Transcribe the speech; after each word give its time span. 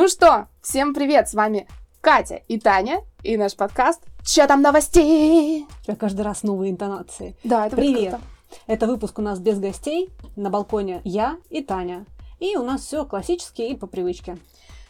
Ну 0.00 0.06
что, 0.06 0.46
всем 0.62 0.94
привет, 0.94 1.28
с 1.28 1.34
вами 1.34 1.66
Катя 2.00 2.36
и 2.46 2.56
Таня, 2.60 3.00
и 3.24 3.36
наш 3.36 3.56
подкаст 3.56 4.00
«Чё 4.24 4.46
там 4.46 4.62
новостей?» 4.62 5.66
У 5.80 5.84
тебя 5.84 5.96
каждый 5.96 6.20
раз 6.20 6.44
новые 6.44 6.70
интонации. 6.70 7.34
Да, 7.42 7.66
это 7.66 7.74
Привет! 7.74 8.10
круто. 8.10 8.20
Это 8.68 8.86
выпуск 8.86 9.18
у 9.18 9.22
нас 9.22 9.40
без 9.40 9.58
гостей. 9.58 10.08
На 10.36 10.50
балконе 10.50 11.00
я 11.02 11.36
и 11.50 11.64
Таня. 11.64 12.06
И 12.38 12.56
у 12.56 12.62
нас 12.62 12.82
все 12.82 13.04
классически 13.04 13.62
и 13.62 13.74
по 13.74 13.88
привычке. 13.88 14.38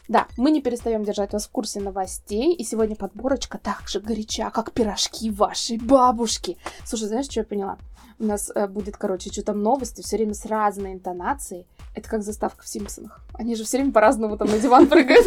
Да, 0.08 0.26
мы 0.38 0.50
не 0.50 0.62
перестаем 0.62 1.04
держать 1.04 1.34
вас 1.34 1.46
в 1.46 1.50
курсе 1.50 1.80
новостей, 1.80 2.54
и 2.54 2.64
сегодня 2.64 2.96
подборочка 2.96 3.58
так 3.58 3.86
же 3.88 4.00
горяча, 4.00 4.50
как 4.50 4.72
пирожки 4.72 5.30
вашей 5.30 5.76
бабушки. 5.76 6.56
Слушай, 6.86 7.08
знаешь, 7.08 7.26
что 7.26 7.40
я 7.40 7.44
поняла? 7.44 7.76
У 8.18 8.24
нас 8.24 8.50
э, 8.54 8.66
будет, 8.66 8.96
короче, 8.96 9.30
что 9.30 9.42
там 9.42 9.62
новости, 9.62 10.00
все 10.00 10.16
время 10.16 10.32
с 10.32 10.46
разной 10.46 10.94
интонацией. 10.94 11.66
Это 11.94 12.08
как 12.08 12.22
заставка 12.22 12.64
в 12.64 12.68
Симпсонах. 12.68 13.20
Они 13.34 13.54
же 13.54 13.64
все 13.64 13.76
время 13.76 13.92
по-разному 13.92 14.38
там 14.38 14.48
на 14.48 14.58
диван 14.58 14.86
прыгают. 14.88 15.26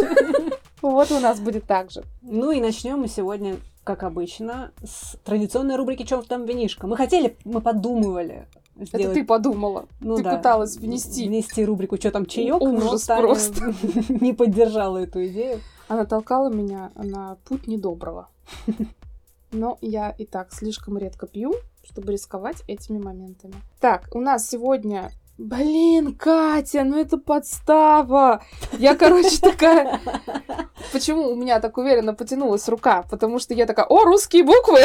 Вот 0.82 1.12
у 1.12 1.20
нас 1.20 1.40
будет 1.40 1.66
так 1.66 1.92
же. 1.92 2.04
Ну 2.24 2.52
и 2.52 2.60
начнем 2.60 3.00
мы 3.00 3.08
сегодня, 3.08 3.58
как 3.84 4.02
обычно, 4.02 4.72
с 4.84 5.16
традиционной 5.24 5.76
рубрики 5.76 6.04
«Чем 6.04 6.24
там 6.24 6.46
винишка?». 6.46 6.88
Мы 6.88 6.98
хотели, 6.98 7.38
мы 7.46 7.62
подумывали 7.62 8.48
Это 8.82 8.98
сделать... 8.98 9.14
ты 9.14 9.24
подумала. 9.24 9.86
ну 10.00 10.18
ты 10.18 10.24
да, 10.24 10.38
пыталась 10.38 10.78
внести. 10.78 11.28
Внести 11.28 11.64
рубрику 11.64 11.98
«Что 11.98 12.12
там 12.12 12.26
чаек?», 12.26 12.60
но 12.60 12.74
Ужас 12.74 13.04
Таня 13.04 13.22
просто. 13.22 13.74
не 14.10 14.34
поддержала 14.34 14.98
эту 14.98 15.26
идею. 15.28 15.60
Она 15.88 16.06
толкала 16.06 16.50
меня 16.50 16.92
на 16.96 17.38
путь 17.46 17.68
недоброго. 17.68 18.30
Но 19.52 19.78
я 19.82 20.12
и 20.12 20.26
так 20.26 20.54
слишком 20.54 20.98
редко 20.98 21.28
пью, 21.28 21.54
чтобы 21.84 22.14
рисковать 22.14 22.64
этими 22.68 22.98
моментами. 22.98 23.56
Так, 23.80 24.08
у 24.14 24.22
нас 24.22 24.48
сегодня... 24.48 25.12
Блин, 25.38 26.14
Катя, 26.16 26.84
ну 26.84 27.00
это 27.00 27.18
подстава! 27.18 28.44
Я, 28.78 28.96
короче, 28.96 29.40
такая... 29.42 30.00
Почему 30.94 31.30
у 31.30 31.36
меня 31.36 31.60
так 31.60 31.78
уверенно 31.78 32.14
потянулась 32.14 32.70
рука? 32.70 33.04
Потому 33.10 33.40
что 33.40 33.54
я 33.54 33.66
такая, 33.66 33.86
о, 33.88 34.04
русские 34.04 34.44
буквы! 34.44 34.80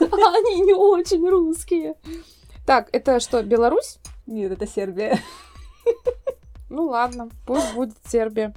Они 0.00 0.60
не 0.62 0.74
очень 0.74 1.26
русские. 1.28 1.94
Так, 2.66 2.88
это 2.92 3.20
что, 3.20 3.42
Беларусь? 3.42 3.98
Нет, 4.26 4.52
это 4.52 4.66
Сербия. 4.66 5.18
Ну 6.70 6.86
ладно, 6.86 7.28
пусть 7.46 7.74
будет 7.74 7.96
Сербия. 8.06 8.54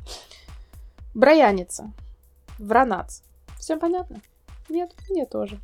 Брояница. 1.13 1.91
Вранац. 2.57 3.21
Все 3.59 3.77
понятно? 3.77 4.21
Нет, 4.69 4.93
мне 5.09 5.25
тоже. 5.25 5.59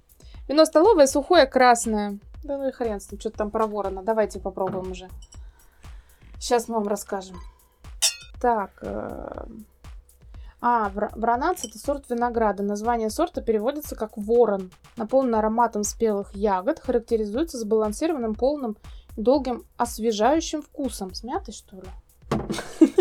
Вино 0.48 0.66
столовое, 0.66 1.08
сухое, 1.08 1.46
красное. 1.46 2.20
Да 2.44 2.58
ну 2.58 2.68
и 2.68 2.72
хрен 2.72 3.00
с 3.00 3.10
ним, 3.12 3.20
что-то 3.20 3.38
там 3.38 3.52
про 3.52 3.66
ворона. 3.66 4.04
Давайте 4.04 4.40
попробуем 4.40 4.92
уже. 4.92 5.10
Сейчас 6.38 6.68
мы 6.68 6.76
вам 6.76 6.88
расскажем. 6.88 7.38
Так. 8.42 8.72
А, 10.66 10.90
вранац 10.90 11.66
это 11.66 11.78
сорт 11.78 12.10
винограда. 12.10 12.64
Название 12.64 13.10
сорта 13.10 13.42
переводится 13.42 13.98
как 13.98 14.16
ворон. 14.16 14.72
Наполнен 14.96 15.36
ароматом 15.36 15.84
спелых 15.84 16.34
ягод, 16.34 16.80
характеризуется 16.80 17.58
сбалансированным, 17.60 18.34
полным 18.34 18.78
долгим 19.18 19.66
освежающим 19.76 20.62
вкусом. 20.62 21.14
С 21.14 21.24
мятой, 21.24 21.54
что 21.54 21.76
ли? 21.76 22.94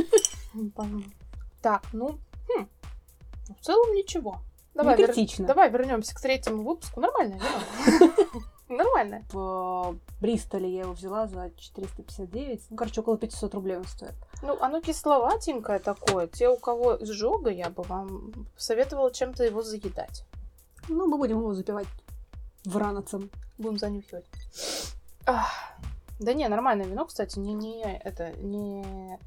Так, 1.63 1.83
ну, 1.93 2.19
хм, 2.49 2.67
ну, 3.49 3.55
в 3.55 3.65
целом 3.65 3.95
ничего. 3.95 4.39
Давай, 4.75 4.97
вер- 4.97 5.47
давай 5.47 5.71
вернемся 5.71 6.17
к 6.17 6.21
третьему 6.21 6.65
выпуску. 6.65 7.01
Нормальное 7.01 7.39
вино. 7.39 8.13
Нормальное. 8.77 9.25
В 9.33 9.97
Бристоле 10.21 10.73
я 10.73 10.81
его 10.83 10.93
взяла 10.93 11.27
за 11.27 11.51
459. 11.57 12.63
Ну, 12.71 12.77
короче, 12.77 13.01
около 13.01 13.19
500 13.19 13.55
рублей 13.55 13.77
он 13.77 13.85
стоит. 13.85 14.15
Ну, 14.43 14.57
оно 14.61 14.81
кисловатенькое 14.81 15.79
такое. 15.79 16.27
Те, 16.27 16.49
у 16.49 16.57
кого 16.57 16.97
изжога, 16.97 17.51
я 17.51 17.69
бы 17.71 17.83
вам 17.83 18.33
советовала 18.57 19.13
чем-то 19.13 19.45
его 19.45 19.63
заедать. 19.63 20.25
Ну, 20.89 21.07
мы 21.07 21.19
будем 21.19 21.39
его 21.39 21.55
запивать 21.55 21.87
вранацем. 22.65 23.31
Будем 23.59 23.79
занюхивать. 23.79 24.25
Ах, 25.27 25.51
Да 26.19 26.33
не, 26.35 26.49
нормальное 26.49 26.87
вино, 26.87 27.05
кстати, 27.05 27.39
не, 27.39 27.55
не 27.55 27.83
это, 27.83 28.33
не 28.39 29.19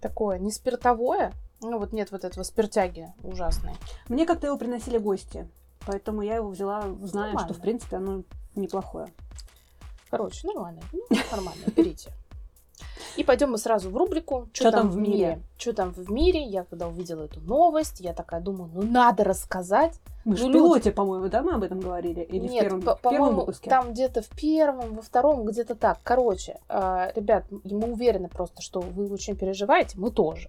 такое, 0.00 0.38
не 0.38 0.50
спиртовое. 0.50 1.32
Ну 1.62 1.78
вот 1.78 1.92
нет 1.92 2.10
вот 2.10 2.24
этого 2.24 2.42
спиртяги 2.42 3.12
ужасной. 3.22 3.74
Мне 4.08 4.26
как-то 4.26 4.46
его 4.46 4.56
приносили 4.56 4.96
гости, 4.96 5.46
поэтому 5.86 6.22
я 6.22 6.36
его 6.36 6.48
взяла, 6.48 6.82
зная, 7.02 7.26
Нормально. 7.26 7.40
что, 7.40 7.54
в 7.54 7.60
принципе, 7.60 7.96
оно 7.96 8.22
неплохое. 8.54 9.08
Короче, 10.10 10.46
нормально. 10.46 10.80
Ну, 10.92 11.02
нормально, 11.30 11.62
берите. 11.76 12.10
И 13.16 13.24
пойдем 13.24 13.50
мы 13.50 13.58
сразу 13.58 13.90
в 13.90 13.96
рубрику 13.96 14.48
Чё 14.52 14.70
там 14.70 14.88
в 14.90 14.96
мире?». 14.96 15.40
Что 15.58 15.72
там 15.72 15.90
в 15.90 16.10
мире? 16.10 16.42
Я 16.42 16.64
когда 16.64 16.88
увидела 16.88 17.24
эту 17.24 17.40
новость, 17.40 18.00
я 18.00 18.12
такая 18.14 18.40
думаю, 18.40 18.70
ну 18.72 18.82
надо 18.82 19.24
рассказать. 19.24 20.00
Мы 20.24 20.36
же 20.36 20.44
Ну, 20.44 20.50
в 20.50 20.52
пилоте, 20.52 20.92
по-моему, 20.92 21.28
да, 21.28 21.42
мы 21.42 21.52
об 21.54 21.62
этом 21.62 21.80
говорили? 21.80 22.20
Или 22.22 22.46
в 22.46 22.50
Нет, 22.50 22.62
первом, 22.64 22.82
по- 22.82 22.94
в 22.96 23.00
первом 23.02 23.18
по-моему, 23.18 23.40
выпуске? 23.40 23.68
там 23.70 23.92
где-то 23.92 24.22
в 24.22 24.28
первом, 24.28 24.94
во 24.94 25.02
втором, 25.02 25.44
где-то 25.44 25.74
так. 25.74 25.98
Короче, 26.02 26.60
э, 26.68 27.12
ребят, 27.14 27.44
мы 27.50 27.92
уверены 27.92 28.28
просто, 28.28 28.62
что 28.62 28.80
вы 28.80 29.08
очень 29.10 29.36
переживаете, 29.36 29.98
мы 29.98 30.10
тоже. 30.10 30.48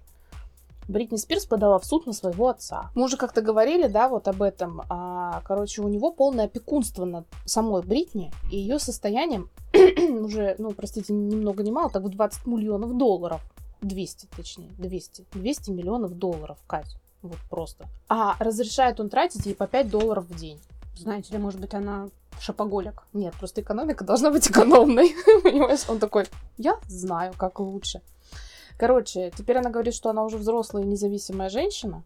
Бритни 0.88 1.18
Спирс 1.18 1.46
подала 1.46 1.80
в 1.80 1.86
суд 1.86 2.06
на 2.06 2.14
своего 2.14 2.50
отца. 2.50 2.92
Мы 2.96 3.06
уже 3.06 3.18
как-то 3.18 3.42
говорили, 3.42 3.88
да, 3.88 4.10
вот 4.10 4.28
об 4.28 4.42
этом. 4.42 4.82
А, 4.90 5.42
короче, 5.46 5.82
у 5.82 5.88
него 5.88 6.12
полное 6.12 6.46
опекунство 6.46 7.06
над 7.06 7.26
самой 7.46 7.82
Бритни 7.84 8.32
и 8.52 8.58
ее 8.58 8.80
состоянием 8.80 9.50
уже, 9.74 10.56
ну, 10.58 10.72
простите, 10.72 11.14
ни 11.14 11.36
много 11.36 11.64
ни 11.64 11.72
мало, 11.72 11.90
так 11.90 12.04
в 12.04 12.10
20 12.10 12.46
миллионов 12.46 12.98
долларов. 12.98 13.42
200, 13.82 14.28
точнее, 14.36 14.70
200. 14.78 15.26
200 15.34 15.72
миллионов 15.72 16.18
долларов, 16.18 16.58
Кать. 16.68 16.96
Вот 17.22 17.38
просто. 17.50 17.86
А 18.10 18.36
разрешает 18.40 19.00
он 19.00 19.10
тратить 19.10 19.46
ей 19.46 19.56
по 19.56 19.68
5 19.68 19.90
долларов 19.90 20.26
в 20.26 20.36
день. 20.36 20.60
Знаете 20.98 21.34
ли, 21.34 21.40
может 21.40 21.60
быть, 21.60 21.74
она 21.74 22.10
шопоголик. 22.40 23.04
Нет, 23.14 23.34
просто 23.36 23.62
экономика 23.62 24.04
должна 24.04 24.32
быть 24.32 24.50
экономной. 24.50 25.16
Понимаешь, 25.44 25.88
он 25.88 26.00
такой, 26.00 26.26
я 26.58 26.80
знаю, 26.88 27.34
как 27.38 27.60
лучше. 27.60 28.02
Короче, 28.78 29.32
теперь 29.38 29.58
она 29.58 29.70
говорит, 29.70 29.94
что 29.94 30.10
она 30.10 30.24
уже 30.24 30.38
взрослая 30.38 30.84
и 30.84 30.88
независимая 30.88 31.50
женщина. 31.50 32.04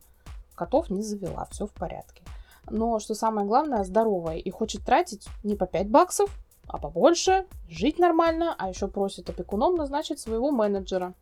Котов 0.56 0.90
не 0.90 1.02
завела, 1.02 1.48
все 1.52 1.66
в 1.66 1.72
порядке. 1.72 2.24
Но 2.70 3.00
что 3.00 3.14
самое 3.14 3.48
главное, 3.48 3.84
здоровая 3.84 4.38
и 4.38 4.50
хочет 4.50 4.84
тратить 4.84 5.28
не 5.44 5.56
по 5.56 5.68
5 5.68 5.90
баксов, 5.90 6.30
а 6.68 6.78
побольше, 6.78 7.46
жить 7.70 8.00
нормально, 8.00 8.56
а 8.58 8.70
еще 8.70 8.88
просит 8.88 9.30
опекуном 9.30 9.76
назначить 9.76 10.20
своего 10.20 10.52
менеджера. 10.52 11.14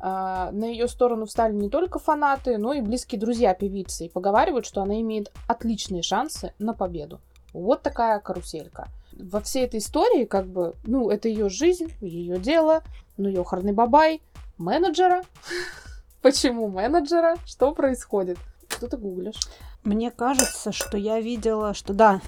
А, 0.00 0.50
На 0.52 0.64
ее 0.64 0.88
сторону 0.88 1.26
встали 1.26 1.54
не 1.54 1.70
только 1.70 1.98
фанаты, 1.98 2.58
но 2.58 2.72
и 2.72 2.80
близкие 2.80 3.20
друзья 3.20 3.54
певицы 3.54 4.06
и 4.06 4.08
поговаривают, 4.08 4.66
что 4.66 4.82
она 4.82 5.00
имеет 5.00 5.32
отличные 5.46 6.02
шансы 6.02 6.52
на 6.58 6.74
победу. 6.74 7.20
Вот 7.52 7.82
такая 7.82 8.18
каруселька. 8.18 8.88
Во 9.12 9.40
всей 9.40 9.64
этой 9.64 9.78
истории, 9.78 10.24
как 10.24 10.46
бы, 10.46 10.74
ну, 10.84 11.08
это 11.08 11.28
ее 11.28 11.48
жизнь, 11.48 11.92
ее 12.00 12.38
дело, 12.38 12.82
ну, 13.16 13.28
ёхарный 13.28 13.72
бабай, 13.72 14.20
менеджера. 14.58 15.22
Почему 16.22 16.68
менеджера? 16.68 17.36
Что 17.46 17.72
происходит? 17.72 18.38
Что 18.68 18.88
ты 18.88 18.96
гуглишь? 18.96 19.40
Мне 19.82 20.10
кажется, 20.10 20.72
что 20.72 20.96
я 20.96 21.20
видела, 21.20 21.74
что 21.74 21.92
да, 21.92 22.22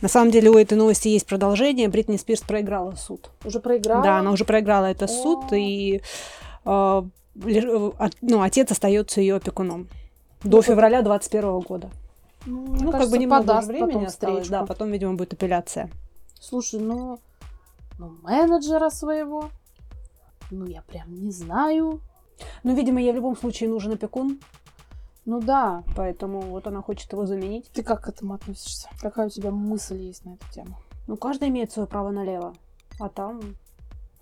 на 0.00 0.08
самом 0.08 0.32
деле 0.32 0.50
у 0.50 0.58
этой 0.58 0.76
новости 0.76 1.06
есть 1.08 1.26
продолжение. 1.26 1.88
Бритни 1.88 2.16
Спирс 2.16 2.40
проиграла 2.40 2.96
суд. 2.96 3.30
Уже 3.44 3.60
проиграла? 3.60 4.02
Да, 4.02 4.18
она 4.18 4.32
уже 4.32 4.44
проиграла 4.44 4.86
этот 4.86 5.08
О. 5.08 5.12
суд, 5.22 5.52
и 5.52 6.02
э, 6.64 7.02
э, 7.44 8.08
ну, 8.22 8.42
отец 8.42 8.72
остается 8.72 9.20
ее 9.20 9.36
опекуном 9.36 9.86
до 10.42 10.56
Ну, 10.56 10.62
февраля 10.62 11.02
21 11.02 11.60
года. 11.60 11.90
Ну, 12.46 12.66
Ну, 12.72 12.78
как 12.84 12.92
кажется, 12.92 13.10
бы 13.12 13.18
немного 13.18 13.60
времени 13.60 13.86
потом 13.86 14.04
осталось, 14.06 14.42
встречку. 14.42 14.50
да, 14.50 14.66
потом, 14.66 14.90
видимо, 14.90 15.14
будет 15.14 15.34
апелляция. 15.34 15.90
Слушай, 16.40 16.80
ну, 16.80 17.20
ну, 17.98 18.16
менеджера 18.22 18.90
своего, 18.90 19.50
ну, 20.50 20.66
я 20.66 20.82
прям 20.82 21.12
не 21.14 21.30
знаю. 21.30 22.00
Ну, 22.62 22.74
видимо, 22.74 23.00
ей 23.00 23.12
в 23.12 23.16
любом 23.16 23.36
случае 23.36 23.68
нужен 23.68 23.92
опекун, 23.92 24.40
Ну 25.26 25.40
да, 25.40 25.82
поэтому 25.96 26.40
вот 26.40 26.66
она 26.66 26.80
хочет 26.82 27.12
его 27.12 27.26
заменить. 27.26 27.70
ты 27.72 27.82
как 27.82 28.02
к 28.04 28.08
этому 28.08 28.34
относишься? 28.34 28.88
Какая 29.00 29.26
у 29.26 29.30
тебя 29.30 29.50
мысль 29.50 29.96
есть 29.98 30.24
на 30.24 30.30
эту 30.34 30.46
тему? 30.52 30.76
Ну, 31.06 31.16
каждый 31.16 31.48
имеет 31.48 31.70
свое 31.72 31.86
право 31.86 32.10
налево. 32.10 32.54
А 32.98 33.08
там, 33.08 33.40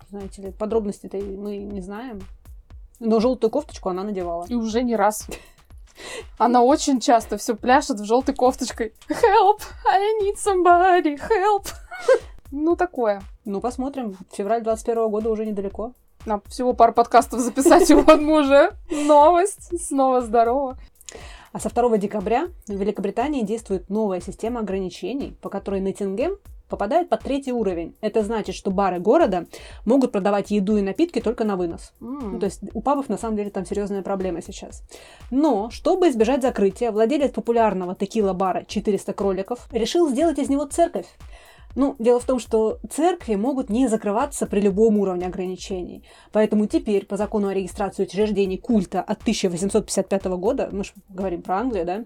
знаете 0.09 0.41
ли, 0.41 0.51
подробности-то 0.51 1.17
мы 1.17 1.57
не 1.57 1.81
знаем. 1.81 2.21
Но 2.99 3.19
желтую 3.19 3.49
кофточку 3.51 3.89
она 3.89 4.03
надевала. 4.03 4.45
И 4.49 4.55
уже 4.55 4.83
не 4.83 4.95
раз. 4.95 5.27
Она 6.37 6.61
очень 6.61 6.99
часто 6.99 7.37
все 7.37 7.55
пляшет 7.55 7.99
в 7.99 8.05
желтой 8.05 8.35
кофточкой. 8.35 8.93
Help! 9.09 9.61
I 9.85 10.21
need 10.21 10.35
somebody! 10.37 11.17
Help! 11.17 11.67
Ну, 12.51 12.75
такое. 12.75 13.21
Ну, 13.45 13.61
посмотрим. 13.61 14.17
Февраль 14.31 14.63
21 14.63 15.09
года 15.09 15.29
уже 15.29 15.45
недалеко. 15.45 15.93
Нам 16.29 16.43
всего 16.45 16.73
пару 16.73 16.93
подкастов 16.93 17.39
записать, 17.39 17.89
и 17.89 17.95
вот 17.95 18.21
мы 18.21 18.41
уже 18.41 18.73
новость. 18.91 19.83
Снова 19.83 20.21
здорово. 20.21 20.77
А 21.53 21.59
со 21.59 21.69
2 21.73 21.97
декабря 21.97 22.49
в 22.67 22.71
Великобритании 22.71 23.41
действует 23.41 23.89
новая 23.89 24.21
система 24.21 24.59
ограничений, 24.59 25.35
по 25.41 25.49
которой 25.49 25.81
Ноттингем 25.81 26.37
попадает 26.69 27.09
под 27.09 27.21
третий 27.21 27.51
уровень. 27.51 27.95
Это 27.99 28.23
значит, 28.23 28.53
что 28.53 28.69
бары 28.69 28.99
города 28.99 29.47
могут 29.85 30.11
продавать 30.11 30.51
еду 30.51 30.77
и 30.77 30.83
напитки 30.83 31.19
только 31.19 31.45
на 31.45 31.55
вынос. 31.55 31.93
М. 31.99 32.33
Ну, 32.33 32.39
то 32.39 32.45
есть 32.45 32.61
у 32.75 32.81
пабов 32.81 33.09
на 33.09 33.17
самом 33.17 33.35
деле 33.35 33.49
там 33.49 33.65
серьезная 33.65 34.03
проблема 34.03 34.43
сейчас. 34.43 34.83
Но, 35.31 35.71
чтобы 35.71 36.09
избежать 36.09 36.43
закрытия, 36.43 36.91
владелец 36.91 37.31
популярного 37.31 37.95
текила-бара 37.95 38.65
400 38.67 39.13
кроликов 39.13 39.67
решил 39.71 40.07
сделать 40.07 40.37
из 40.37 40.47
него 40.47 40.65
церковь. 40.65 41.07
Ну, 41.75 41.95
дело 41.99 42.19
в 42.19 42.25
том, 42.25 42.39
что 42.39 42.79
церкви 42.89 43.35
могут 43.35 43.69
не 43.69 43.87
закрываться 43.87 44.47
при 44.47 44.59
любом 44.59 44.97
уровне 44.97 45.27
ограничений. 45.27 46.03
Поэтому 46.31 46.65
теперь, 46.65 47.05
по 47.05 47.17
закону 47.17 47.47
о 47.47 47.53
регистрации 47.53 48.03
учреждений 48.03 48.57
культа 48.57 49.01
от 49.01 49.21
1855 49.21 50.25
года, 50.25 50.69
мы 50.71 50.83
же 50.83 50.91
говорим 51.09 51.41
про 51.41 51.59
Англию, 51.59 51.85
да, 51.85 52.05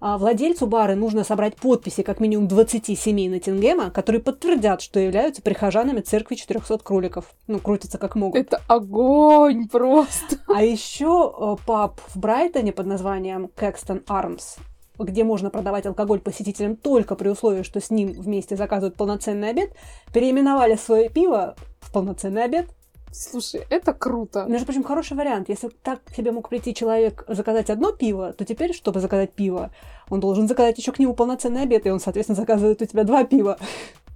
а, 0.00 0.18
владельцу 0.18 0.66
бара 0.66 0.94
нужно 0.94 1.24
собрать 1.24 1.56
подписи 1.56 2.02
как 2.02 2.20
минимум 2.20 2.48
20 2.48 2.98
семей 2.98 3.28
Ноттингема, 3.28 3.90
которые 3.90 4.20
подтвердят, 4.20 4.82
что 4.82 5.00
являются 5.00 5.42
прихожанами 5.42 6.00
церкви 6.00 6.34
400 6.34 6.78
кроликов. 6.78 7.34
Ну, 7.46 7.58
крутятся 7.58 7.98
как 7.98 8.14
могут. 8.14 8.40
Это 8.40 8.60
огонь 8.66 9.68
просто. 9.68 10.36
А 10.48 10.62
еще 10.62 11.32
э, 11.38 11.56
паб 11.66 12.00
в 12.08 12.18
Брайтоне 12.18 12.72
под 12.72 12.86
названием 12.86 13.50
Caxton 13.56 14.04
Arms, 14.04 14.58
где 14.98 15.24
можно 15.24 15.50
продавать 15.50 15.86
алкоголь 15.86 16.20
посетителям 16.20 16.76
только 16.76 17.14
при 17.14 17.28
условии, 17.28 17.62
что 17.62 17.80
с 17.80 17.90
ним 17.90 18.12
вместе 18.12 18.56
заказывают 18.56 18.96
полноценный 18.96 19.50
обед, 19.50 19.70
переименовали 20.12 20.76
свое 20.76 21.08
пиво 21.08 21.56
в 21.80 21.92
полноценный 21.92 22.44
обед. 22.44 22.68
Слушай, 23.12 23.62
это 23.70 23.94
круто. 23.94 24.44
Между 24.46 24.66
прочим, 24.66 24.84
хороший 24.84 25.16
вариант. 25.16 25.48
Если 25.48 25.68
так 25.68 26.04
к 26.04 26.14
тебе 26.14 26.32
мог 26.32 26.48
прийти 26.48 26.74
человек 26.74 27.24
заказать 27.28 27.70
одно 27.70 27.92
пиво, 27.92 28.32
то 28.32 28.44
теперь, 28.44 28.74
чтобы 28.74 29.00
заказать 29.00 29.32
пиво, 29.32 29.70
он 30.10 30.20
должен 30.20 30.46
заказать 30.46 30.76
еще 30.76 30.92
к 30.92 30.98
нему 30.98 31.14
полноценный 31.14 31.62
обед, 31.62 31.86
и 31.86 31.90
он, 31.90 31.98
соответственно, 31.98 32.36
заказывает 32.36 32.82
у 32.82 32.84
тебя 32.84 33.04
два 33.04 33.24
пива. 33.24 33.58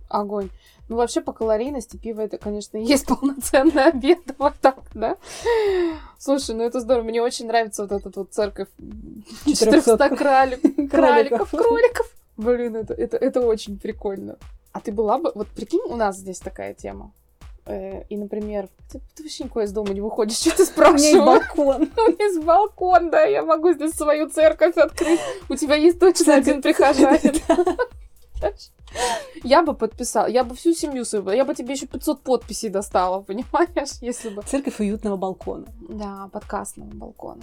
Огонь. 0.08 0.50
Ну, 0.90 0.96
вообще, 0.96 1.20
по 1.20 1.32
калорийности 1.32 1.96
пиво 1.96 2.20
это, 2.20 2.37
конечно, 2.37 2.76
и 2.76 2.82
есть 2.84 3.06
полноценный 3.20 3.84
обед. 3.84 4.19
Вот 4.38 4.54
так, 4.60 4.76
да? 4.92 5.16
Слушай, 6.19 6.56
ну 6.56 6.64
это 6.64 6.81
здорово. 6.81 7.04
Мне 7.04 7.22
очень 7.22 7.46
нравится 7.46 7.87
вот 7.87 7.92
эта 7.92 8.10
вот 8.12 8.32
церковь 8.32 8.66
400 9.46 9.96
кралик- 10.16 10.88
краликов, 10.90 11.50
кроликов. 11.52 12.10
Блин, 12.37 12.75
это, 12.75 12.92
это, 12.94 13.16
это 13.16 13.40
очень 13.40 13.78
прикольно. 13.78 14.37
А 14.72 14.81
ты 14.81 14.90
была 14.90 15.19
бы... 15.19 15.31
Вот 15.37 15.46
прикинь, 15.46 15.81
у 15.87 15.94
нас 15.94 16.16
здесь 16.16 16.40
такая 16.40 16.75
тема. 16.75 17.12
Э, 17.66 18.02
И, 18.08 18.16
например, 18.16 18.69
ты, 18.90 19.00
ты 19.14 19.22
вообще 19.22 19.44
никуда 19.44 19.66
из 19.66 19.72
дома 19.72 19.90
не 19.90 20.00
выходишь, 20.00 20.38
что 20.40 20.50
ты 20.50 20.54
У 20.54 20.56
меня 20.56 20.64
есть 20.64 20.72
спрашиваешь? 20.72 21.25
балкон. 21.25 21.82
У 21.96 22.10
меня 22.10 22.25
есть 22.25 22.42
балкон, 22.42 23.10
да, 23.10 23.22
я 23.22 23.44
могу 23.44 23.72
здесь 23.75 23.92
свою 23.92 24.28
церковь 24.28 24.76
открыть. 24.76 25.20
У 25.48 25.54
тебя 25.54 25.76
есть 25.76 26.00
точно 26.00 26.34
один 26.34 26.60
прихожанин. 26.62 27.37
Я 29.42 29.62
бы 29.62 29.75
подписала, 29.75 30.26
я 30.26 30.44
бы 30.44 30.54
всю 30.54 30.75
семью 30.75 31.04
свою, 31.04 31.31
я 31.31 31.44
бы 31.44 31.54
тебе 31.54 31.75
еще 31.75 31.87
500 31.87 32.22
подписей 32.22 32.69
достала, 32.69 33.20
понимаешь, 33.26 33.98
если 34.00 34.28
бы... 34.28 34.42
Церковь 34.42 34.81
уютного 34.81 35.16
балкона. 35.16 35.66
Да, 35.88 36.28
подкастного 36.32 36.90
балкона. 36.90 37.42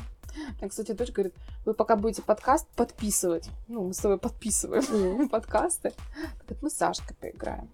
Мне, 0.60 0.70
кстати, 0.70 0.92
дочь 0.92 1.12
говорит, 1.12 1.34
вы 1.66 1.74
пока 1.74 1.96
будете 1.96 2.22
подкаст 2.22 2.68
подписывать, 2.76 3.50
ну, 3.68 3.86
мы 3.86 3.94
с 3.94 3.98
тобой 3.98 4.20
подписываем 4.20 5.30
подкасты, 5.30 5.94
говорит, 6.42 6.62
мы 6.62 6.70
с 6.70 6.74
Сашкой 6.74 7.16
поиграем. 7.20 7.70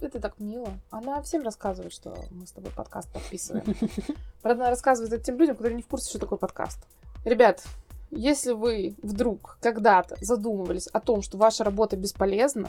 Это 0.00 0.20
так 0.20 0.38
мило. 0.38 0.68
Она 0.90 1.22
всем 1.22 1.42
рассказывает, 1.42 1.92
что 1.92 2.14
мы 2.30 2.46
с 2.46 2.52
тобой 2.52 2.70
подкаст 2.72 3.10
подписываем. 3.10 3.64
Правда, 4.42 4.64
она 4.64 4.70
рассказывает 4.70 5.14
это 5.14 5.24
тем 5.24 5.38
людям, 5.38 5.56
которые 5.56 5.76
не 5.76 5.82
в 5.82 5.86
курсе, 5.86 6.10
что 6.10 6.18
такое 6.18 6.38
подкаст. 6.38 6.78
Ребят, 7.24 7.64
если 8.10 8.52
вы 8.52 8.96
вдруг 9.02 9.56
когда-то 9.62 10.16
задумывались 10.20 10.88
о 10.88 11.00
том, 11.00 11.22
что 11.22 11.38
ваша 11.38 11.64
работа 11.64 11.96
бесполезна, 11.96 12.68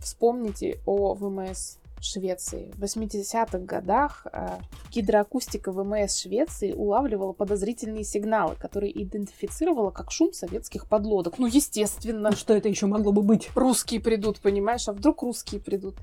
вспомните 0.00 0.80
о 0.86 1.14
ВМС 1.14 1.76
Швеции. 2.00 2.72
В 2.76 2.84
80-х 2.84 3.58
годах 3.58 4.26
э, 4.32 4.58
гидроакустика 4.92 5.72
ВМС 5.72 6.16
Швеции 6.16 6.72
улавливала 6.72 7.32
подозрительные 7.32 8.04
сигналы, 8.04 8.54
которые 8.56 8.92
идентифицировала 9.02 9.90
как 9.90 10.10
шум 10.10 10.32
советских 10.32 10.86
подлодок. 10.88 11.38
Ну, 11.38 11.46
естественно, 11.46 12.30
Ну, 12.30 12.36
что 12.36 12.54
это 12.54 12.68
еще 12.68 12.86
могло 12.86 13.12
бы 13.12 13.22
быть? 13.22 13.50
русские 13.54 14.00
придут, 14.00 14.40
понимаешь? 14.40 14.88
А 14.88 14.92
вдруг 14.92 15.22
русские 15.22 15.60
придут? 15.60 15.96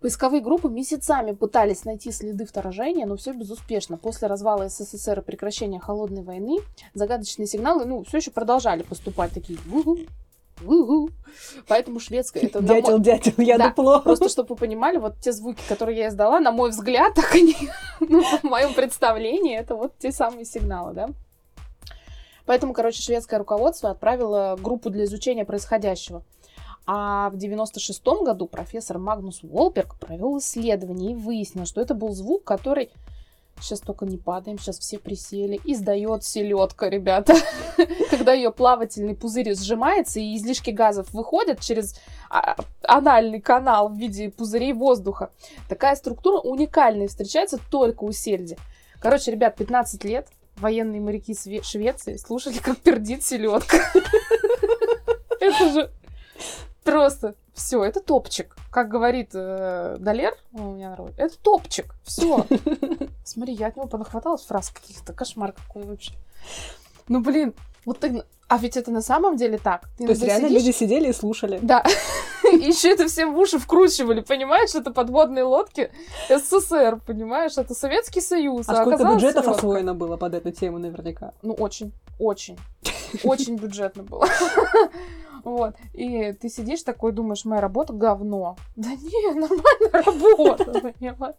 Поисковые 0.00 0.42
группы 0.42 0.68
месяцами 0.68 1.32
пытались 1.32 1.84
найти 1.84 2.12
следы 2.12 2.44
вторжения, 2.44 3.06
но 3.06 3.16
все 3.16 3.32
безуспешно. 3.32 3.96
После 3.96 4.28
развала 4.28 4.68
СССР 4.68 5.20
и 5.20 5.22
прекращения 5.22 5.80
холодной 5.80 6.22
войны 6.22 6.58
загадочные 6.94 7.46
сигналы, 7.46 7.86
ну, 7.86 8.04
все 8.04 8.18
еще 8.18 8.30
продолжали 8.30 8.82
поступать 8.82 9.32
такие 9.32 9.58
«ву-гу, 10.60 10.86
ву-гу». 10.86 11.10
Поэтому 11.68 12.00
шведская 12.00 12.40
это 12.40 12.60
на 12.60 12.66
мой- 12.72 12.80
Дятел, 12.82 12.98
дятел, 12.98 13.32
я 13.38 13.58
Да, 13.58 13.68
дупло. 13.68 14.00
Просто 14.00 14.28
чтобы 14.28 14.50
вы 14.50 14.56
понимали, 14.56 14.96
вот 14.98 15.18
те 15.20 15.32
звуки, 15.32 15.60
которые 15.68 15.98
я 15.98 16.08
издала, 16.08 16.40
на 16.40 16.52
мой 16.52 16.70
взгляд, 16.70 17.14
так 17.16 17.34
они, 17.34 17.56
ну, 18.00 18.22
в 18.22 18.42
моем 18.44 18.74
представлении, 18.74 19.56
это 19.56 19.74
вот 19.74 19.98
те 19.98 20.12
самые 20.12 20.44
сигналы, 20.44 20.92
да. 20.94 21.08
Поэтому, 22.46 22.72
короче, 22.72 23.02
шведское 23.02 23.38
руководство 23.38 23.90
отправило 23.90 24.56
группу 24.60 24.88
для 24.88 25.04
изучения 25.04 25.44
происходящего. 25.44 26.22
А 26.86 27.30
в 27.30 27.36
96 27.36 28.22
году 28.22 28.46
профессор 28.46 28.98
Магнус 28.98 29.40
Уолберг 29.42 29.98
провел 29.98 30.38
исследование 30.38 31.12
и 31.12 31.14
выяснил, 31.16 31.66
что 31.66 31.80
это 31.80 31.94
был 31.94 32.10
звук, 32.14 32.44
который 32.44 32.90
Сейчас 33.60 33.80
только 33.80 34.04
не 34.04 34.18
падаем, 34.18 34.58
сейчас 34.58 34.78
все 34.78 34.98
присели. 34.98 35.60
Издает 35.64 36.24
селедка, 36.24 36.88
ребята. 36.88 37.34
Когда 38.10 38.32
ее 38.32 38.52
плавательный 38.52 39.14
пузырь 39.14 39.54
сжимается, 39.54 40.20
и 40.20 40.36
излишки 40.36 40.70
газов 40.70 41.12
выходят 41.12 41.60
через 41.60 41.98
а- 42.30 42.56
анальный 42.82 43.40
канал 43.40 43.88
в 43.88 43.96
виде 43.96 44.30
пузырей 44.30 44.72
воздуха. 44.72 45.30
Такая 45.68 45.96
структура 45.96 46.38
уникальная 46.38 47.06
и 47.06 47.08
встречается 47.08 47.58
только 47.70 48.04
у 48.04 48.12
сельди. 48.12 48.56
Короче, 49.00 49.30
ребят, 49.30 49.56
15 49.56 50.04
лет 50.04 50.28
военные 50.56 51.00
моряки 51.00 51.34
Швеции 51.62 52.16
слушали, 52.16 52.58
как 52.58 52.78
пердит 52.78 53.24
селедка. 53.24 53.78
Это 55.40 55.72
же 55.72 55.90
просто 56.84 57.34
все, 57.56 57.82
это 57.82 58.00
топчик. 58.00 58.54
Как 58.70 58.88
говорит 58.88 59.30
э, 59.32 59.96
Далер 59.98 60.36
у 60.52 60.74
меня 60.74 60.90
на 60.90 60.96
работе, 60.96 61.14
это 61.16 61.38
топчик. 61.38 61.94
Все. 62.04 62.44
Смотри, 63.24 63.54
я 63.54 63.68
от 63.68 63.76
него 63.76 63.88
понахваталась 63.88 64.44
фраз 64.44 64.68
каких-то. 64.68 65.14
Кошмар 65.14 65.52
какой 65.52 65.84
вообще. 65.84 66.12
Ну, 67.08 67.20
блин, 67.22 67.54
вот 67.86 68.00
ты... 68.00 68.22
А 68.48 68.58
ведь 68.58 68.76
это 68.76 68.90
на 68.90 69.00
самом 69.00 69.36
деле 69.36 69.56
так. 69.56 69.88
Ты 69.96 70.04
То 70.04 70.10
есть 70.10 70.22
реально 70.22 70.48
сидишь- 70.48 70.62
люди 70.62 70.76
сидели 70.76 71.08
и 71.08 71.12
слушали. 71.14 71.58
Да. 71.62 71.82
Еще 72.44 72.92
это 72.92 73.08
всем 73.08 73.34
в 73.34 73.38
уши 73.38 73.58
вкручивали, 73.58 74.20
понимаешь? 74.20 74.74
Это 74.74 74.90
подводные 74.92 75.44
лодки 75.44 75.90
СССР, 76.28 77.00
понимаешь? 77.06 77.56
Это 77.56 77.74
Советский 77.74 78.20
Союз. 78.20 78.68
А 78.68 78.74
сколько 78.74 78.96
оказалось, 78.96 79.22
бюджетов 79.22 79.44
селёдка. 79.44 79.58
освоено 79.58 79.94
было 79.94 80.16
под 80.18 80.34
эту 80.34 80.52
тему 80.52 80.78
наверняка? 80.78 81.32
Ну, 81.42 81.54
очень, 81.54 81.92
очень, 82.20 82.58
очень 83.24 83.56
бюджетно 83.56 84.02
было. 84.02 84.28
Вот. 85.46 85.76
И 85.94 86.32
ты 86.32 86.48
сидишь 86.48 86.82
такой, 86.82 87.12
думаешь, 87.12 87.44
моя 87.44 87.60
работа 87.60 87.92
говно. 87.92 88.56
Да 88.76 88.88
не, 88.90 89.32
нормальная 89.32 90.02
работа, 90.04 90.64
понимаешь? 90.98 91.36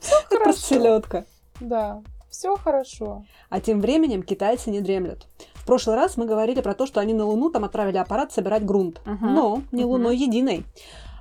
Все 0.00 0.16
Это 0.30 0.38
хорошо. 0.38 0.58
селедка. 0.58 1.24
Да, 1.60 2.02
все 2.30 2.56
хорошо. 2.56 3.26
А 3.50 3.60
тем 3.60 3.82
временем 3.82 4.22
китайцы 4.22 4.70
не 4.70 4.80
дремлют. 4.80 5.26
В 5.56 5.66
прошлый 5.66 5.94
раз 5.94 6.16
мы 6.16 6.24
говорили 6.24 6.62
про 6.62 6.72
то, 6.74 6.86
что 6.86 7.00
они 7.00 7.12
на 7.12 7.26
Луну 7.26 7.50
там 7.50 7.64
отправили 7.64 7.98
аппарат 7.98 8.32
собирать 8.32 8.64
грунт. 8.64 9.02
Но 9.04 9.60
не. 9.72 9.84
Луной 9.84 10.16
единой. 10.16 10.64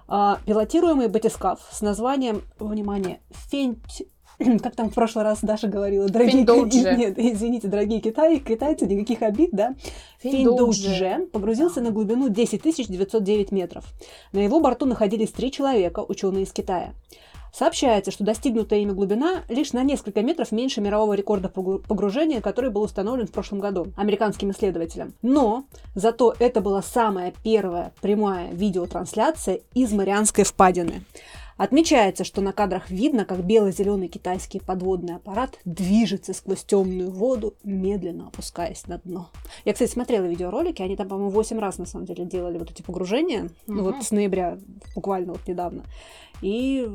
А, 0.07 0.39
пилотируемый 0.45 1.09
батискаф 1.09 1.59
с 1.71 1.81
названием, 1.81 2.43
внимание, 2.57 3.19
Фенч... 3.49 4.03
Как 4.63 4.75
там 4.75 4.89
в 4.89 4.93
прошлый 4.93 5.23
раз 5.23 5.39
Даша 5.41 5.67
говорила, 5.67 6.07
дорогие... 6.07 6.37
Финдоудже. 6.37 6.95
Нет, 6.97 7.17
извините, 7.17 7.67
дорогие 7.67 7.99
китай... 7.99 8.39
китайцы, 8.39 8.85
никаких 8.85 9.21
обид, 9.21 9.49
да? 9.51 9.75
Финдоудже 10.19 11.27
погрузился 11.31 11.81
на 11.81 11.91
глубину 11.91 12.29
10 12.29 12.61
909 12.63 13.51
метров. 13.51 13.85
На 14.31 14.39
его 14.39 14.59
борту 14.59 14.85
находились 14.85 15.31
три 15.31 15.51
человека, 15.51 16.03
ученые 16.07 16.43
из 16.43 16.51
Китая. 16.51 16.93
Сообщается, 17.53 18.09
что 18.09 18.23
достигнутая 18.23 18.79
ими 18.79 18.93
глубина 18.93 19.43
лишь 19.47 19.73
на 19.73 19.83
несколько 19.83 20.23
метров 20.23 20.51
меньше 20.51 20.81
мирового 20.81 21.13
рекорда 21.13 21.49
погру- 21.49 21.83
погружения, 21.87 22.41
который 22.41 22.71
был 22.71 22.81
установлен 22.81 23.27
в 23.27 23.31
прошлом 23.31 23.59
году 23.59 23.93
американским 23.95 24.49
исследователем. 24.49 25.13
Но 25.21 25.65
зато 25.93 26.33
это 26.39 26.61
была 26.61 26.81
самая 26.81 27.31
первая 27.43 27.93
прямая 28.01 28.51
видеотрансляция 28.51 29.59
из 29.75 29.91
Марианской 29.91 30.43
впадины. 30.45 31.03
Отмечается, 31.57 32.23
что 32.23 32.41
на 32.41 32.51
кадрах 32.51 32.89
видно, 32.89 33.25
как 33.25 33.45
бело-зеленый 33.45 34.07
китайский 34.07 34.59
подводный 34.59 35.15
аппарат 35.15 35.59
движется 35.65 36.33
сквозь 36.33 36.63
темную 36.63 37.11
воду, 37.11 37.53
медленно 37.63 38.27
опускаясь 38.27 38.87
на 38.87 38.97
дно. 38.99 39.29
Я, 39.65 39.73
кстати, 39.73 39.91
смотрела 39.91 40.25
видеоролики, 40.25 40.81
они 40.81 40.95
там, 40.95 41.07
по-моему, 41.07 41.29
8 41.29 41.59
раз, 41.59 41.77
на 41.77 41.85
самом 41.85 42.05
деле, 42.05 42.25
делали 42.25 42.57
вот 42.57 42.71
эти 42.71 42.81
погружения, 42.81 43.49
ну, 43.67 43.75
Мгм. 43.75 43.83
вот 43.83 44.03
с 44.03 44.11
ноября, 44.11 44.57
буквально 44.95 45.33
вот 45.33 45.47
недавно. 45.47 45.83
И 46.41 46.89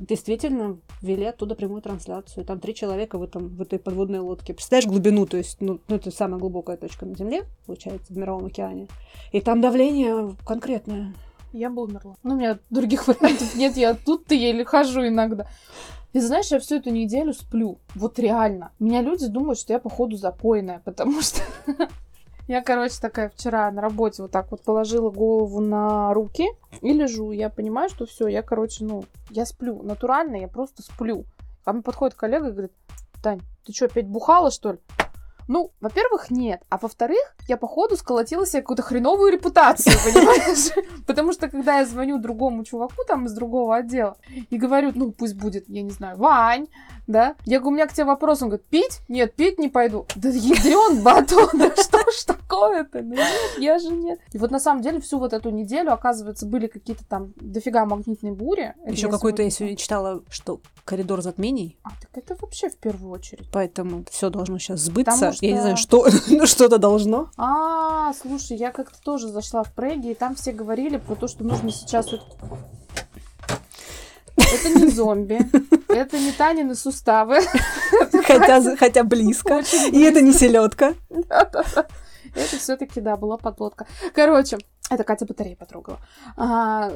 действительно 0.00 0.78
вели 1.02 1.24
оттуда 1.26 1.54
прямую 1.54 1.82
трансляцию. 1.82 2.44
Там 2.44 2.58
три 2.58 2.74
человека 2.74 3.18
в, 3.18 3.22
этом, 3.22 3.48
в 3.48 3.62
этой 3.62 3.78
подводной 3.78 4.18
лодке. 4.18 4.54
Представляешь 4.54 4.88
глубину, 4.88 5.26
то 5.26 5.36
есть, 5.36 5.60
ну, 5.60 5.78
ну, 5.86 5.96
это 5.96 6.10
самая 6.10 6.40
глубокая 6.40 6.76
точка 6.76 7.06
на 7.06 7.14
Земле, 7.16 7.44
получается, 7.66 8.12
в 8.12 8.16
Мировом 8.16 8.46
океане. 8.46 8.88
И 9.32 9.40
там 9.40 9.60
давление 9.60 10.34
конкретное. 10.44 11.14
Я 11.52 11.70
бы 11.70 11.82
умерла. 11.82 12.16
Ну, 12.22 12.34
у 12.34 12.36
меня 12.36 12.58
других 12.70 13.06
вариантов 13.08 13.54
нет, 13.54 13.76
я 13.76 13.94
тут-то 13.94 14.34
еле 14.34 14.64
хожу 14.64 15.06
иногда. 15.06 15.46
И 16.12 16.20
знаешь, 16.20 16.50
я 16.50 16.58
всю 16.58 16.76
эту 16.76 16.90
неделю 16.90 17.34
сплю. 17.34 17.78
Вот 17.94 18.18
реально. 18.18 18.72
Меня 18.78 19.02
люди 19.02 19.26
думают, 19.26 19.58
что 19.58 19.72
я, 19.72 19.78
походу, 19.78 20.16
запойная, 20.16 20.80
потому 20.84 21.20
что 21.20 21.42
я, 22.48 22.62
короче, 22.62 22.94
такая 23.00 23.28
вчера 23.28 23.70
на 23.70 23.82
работе 23.82 24.22
вот 24.22 24.30
так 24.30 24.50
вот 24.50 24.62
положила 24.62 25.10
голову 25.10 25.60
на 25.60 26.14
руки 26.14 26.46
и 26.80 26.92
лежу. 26.94 27.30
Я 27.32 27.50
понимаю, 27.50 27.90
что 27.90 28.06
все, 28.06 28.26
я, 28.26 28.42
короче, 28.42 28.84
ну, 28.84 29.04
я 29.30 29.44
сплю. 29.44 29.82
Натурально, 29.82 30.36
я 30.36 30.48
просто 30.48 30.82
сплю. 30.82 31.24
Ко 31.64 31.74
мне 31.74 31.82
подходит 31.82 32.16
коллега 32.16 32.48
и 32.48 32.52
говорит, 32.52 32.72
Тань, 33.22 33.40
ты 33.66 33.74
что, 33.74 33.84
опять 33.84 34.06
бухала, 34.06 34.50
что 34.50 34.72
ли? 34.72 34.78
Ну, 35.48 35.72
во-первых, 35.80 36.30
нет. 36.30 36.62
А 36.68 36.78
во-вторых, 36.78 37.18
я, 37.48 37.56
походу, 37.56 37.96
сколотила 37.96 38.46
себе 38.46 38.60
какую-то 38.62 38.82
хреновую 38.82 39.32
репутацию, 39.32 39.94
понимаешь? 40.04 40.70
Потому 41.06 41.32
что, 41.32 41.48
когда 41.48 41.78
я 41.78 41.86
звоню 41.86 42.18
другому 42.18 42.64
чуваку 42.64 43.02
там 43.06 43.26
из 43.26 43.32
другого 43.32 43.76
отдела 43.76 44.16
и 44.50 44.56
говорю, 44.58 44.92
ну, 44.94 45.10
пусть 45.10 45.34
будет, 45.34 45.64
я 45.68 45.82
не 45.82 45.90
знаю, 45.90 46.18
Вань, 46.18 46.68
да? 47.06 47.34
Я 47.46 47.58
говорю, 47.60 47.72
у 47.72 47.74
меня 47.76 47.86
к 47.86 47.92
тебе 47.94 48.04
вопрос. 48.04 48.42
Он 48.42 48.48
говорит, 48.50 48.66
пить? 48.66 49.00
Нет, 49.08 49.34
пить 49.34 49.58
не 49.58 49.68
пойду. 49.68 50.06
Да 50.14 50.28
ядрен 50.28 51.02
батон, 51.02 51.48
да 51.58 51.70
что 51.82 51.98
ж 51.98 52.24
такое-то? 52.26 53.00
Ну 53.02 53.14
нет, 53.14 53.28
я 53.58 53.78
же 53.78 53.88
нет. 53.90 54.20
И 54.32 54.38
вот 54.38 54.50
на 54.50 54.60
самом 54.60 54.82
деле 54.82 55.00
всю 55.00 55.18
вот 55.18 55.32
эту 55.32 55.48
неделю, 55.50 55.92
оказывается, 55.92 56.44
были 56.44 56.66
какие-то 56.66 57.04
там 57.06 57.32
дофига 57.36 57.86
магнитные 57.86 58.34
бури. 58.34 58.74
Еще 58.86 59.08
какой-то 59.08 59.42
я 59.42 59.48
сегодня- 59.48 59.58
сегодня 59.58 59.76
читала, 59.76 60.22
что 60.28 60.60
коридор 60.84 61.22
затмений, 61.22 61.78
А, 61.82 61.90
так 62.00 62.10
это 62.22 62.36
вообще 62.40 62.68
в 62.68 62.76
первую 62.76 63.12
очередь. 63.12 63.46
поэтому 63.52 64.04
все 64.10 64.28
должно 64.30 64.58
сейчас 64.58 64.80
сбыться. 64.80 65.32
Потому 65.40 65.66
Я 65.66 65.70
не 65.70 65.76
что- 65.76 66.00
знаю, 66.08 66.16
что, 66.22 66.34
ну 66.36 66.46
что-то 66.46 66.78
должно. 66.78 67.30
А, 67.36 68.12
слушай, 68.14 68.56
я 68.56 68.70
как-то 68.70 69.00
тоже 69.02 69.28
зашла 69.28 69.62
в 69.62 69.72
Преги, 69.72 70.10
и 70.10 70.14
там 70.14 70.34
все 70.34 70.52
говорили 70.52 70.96
про 70.98 71.14
то, 71.14 71.28
что 71.28 71.44
нужно 71.44 71.70
сейчас... 71.70 72.10
вот- 72.12 72.22
Это 74.36 74.68
не 74.70 74.88
зомби, 74.88 75.38
это 75.88 76.18
не 76.18 76.32
Танины 76.32 76.74
суставы. 76.74 77.40
Хотя, 78.24 78.76
хотя 78.78 79.04
близко. 79.04 79.62
И 79.92 80.00
это 80.00 80.20
не 80.20 80.32
селедка. 80.32 80.94
Это 82.34 82.56
все-таки, 82.58 83.00
да, 83.00 83.16
была 83.16 83.36
подлодка. 83.36 83.86
Короче, 84.14 84.58
это 84.90 85.04
Катя 85.04 85.26
батареи 85.26 85.54
потрогала. 85.54 85.98
А, 86.36 86.90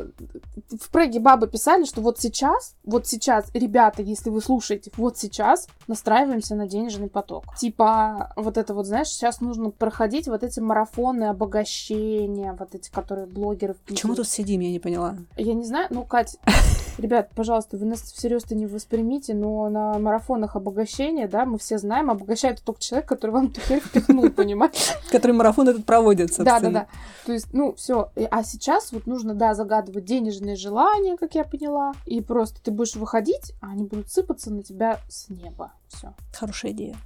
в 0.71 0.91
Преге 0.91 1.21
бабы 1.21 1.49
писали, 1.49 1.85
что 1.85 2.01
вот 2.01 2.19
сейчас, 2.19 2.75
вот 2.85 3.07
сейчас, 3.07 3.51
ребята, 3.55 4.03
если 4.03 4.31
вы 4.31 4.41
слушаете, 4.41 4.91
вот 4.97 5.19
сейчас 5.19 5.69
настраиваемся 5.87 6.55
на 6.55 6.67
денежный 6.67 7.09
поток. 7.09 7.45
Типа, 7.57 8.33
вот 8.37 8.57
это 8.57 8.75
вот, 8.75 8.87
знаешь, 8.87 9.09
сейчас 9.09 9.41
нужно 9.41 9.71
проходить 9.71 10.29
вот 10.29 10.43
эти 10.43 10.61
марафоны 10.61 11.25
обогащения, 11.25 12.57
вот 12.59 12.75
эти, 12.75 12.91
которые 12.91 13.27
блогеры 13.27 13.77
Почему 13.87 14.15
тут 14.15 14.29
сидим, 14.29 14.61
я 14.61 14.71
не 14.71 14.79
поняла. 14.79 15.17
Я 15.37 15.55
не 15.55 15.65
знаю, 15.65 15.89
ну, 15.91 16.05
Кать, 16.05 16.39
ребят, 16.99 17.31
пожалуйста, 17.35 17.77
вы 17.77 17.87
нас 17.87 18.01
всерьез-то 18.01 18.55
не 18.55 18.67
воспримите, 18.67 19.35
но 19.35 19.69
на 19.69 19.99
марафонах 19.99 20.57
обогащения, 20.57 21.29
да, 21.29 21.45
мы 21.45 21.59
все 21.59 21.79
знаем, 21.79 22.11
обогащает 22.11 22.63
только 22.63 22.81
человек, 22.81 23.09
который 23.09 23.31
вам 23.31 23.47
эту 23.47 23.61
херь 23.61 23.81
впихнул, 23.81 24.31
понимаете? 24.37 24.95
Который 25.11 25.33
марафон 25.33 25.69
этот 25.69 25.85
проводит, 25.85 26.35
Да, 26.39 26.61
да, 26.61 26.71
да. 26.71 26.87
То 27.27 27.33
есть, 27.33 27.53
ну, 27.53 27.75
все. 27.75 28.11
А 28.31 28.43
сейчас 28.43 28.93
вот 28.93 29.07
нужно, 29.07 29.35
да, 29.35 29.55
загадывать 29.55 30.05
денежные 30.05 30.57
желания, 30.57 31.17
как 31.17 31.35
я 31.35 31.45
поняла. 31.45 31.93
И 32.07 32.21
просто 32.21 32.63
ты 32.63 32.71
будешь 32.71 32.97
выходить, 32.97 33.53
а 33.61 33.71
они 33.71 33.85
будут 33.85 34.11
сыпаться 34.11 34.51
на 34.53 34.63
тебя 34.63 34.99
с 35.09 35.29
неба. 35.29 35.73
Все. 35.93 36.15
Хорошая 36.33 36.73
идея. 36.73 36.97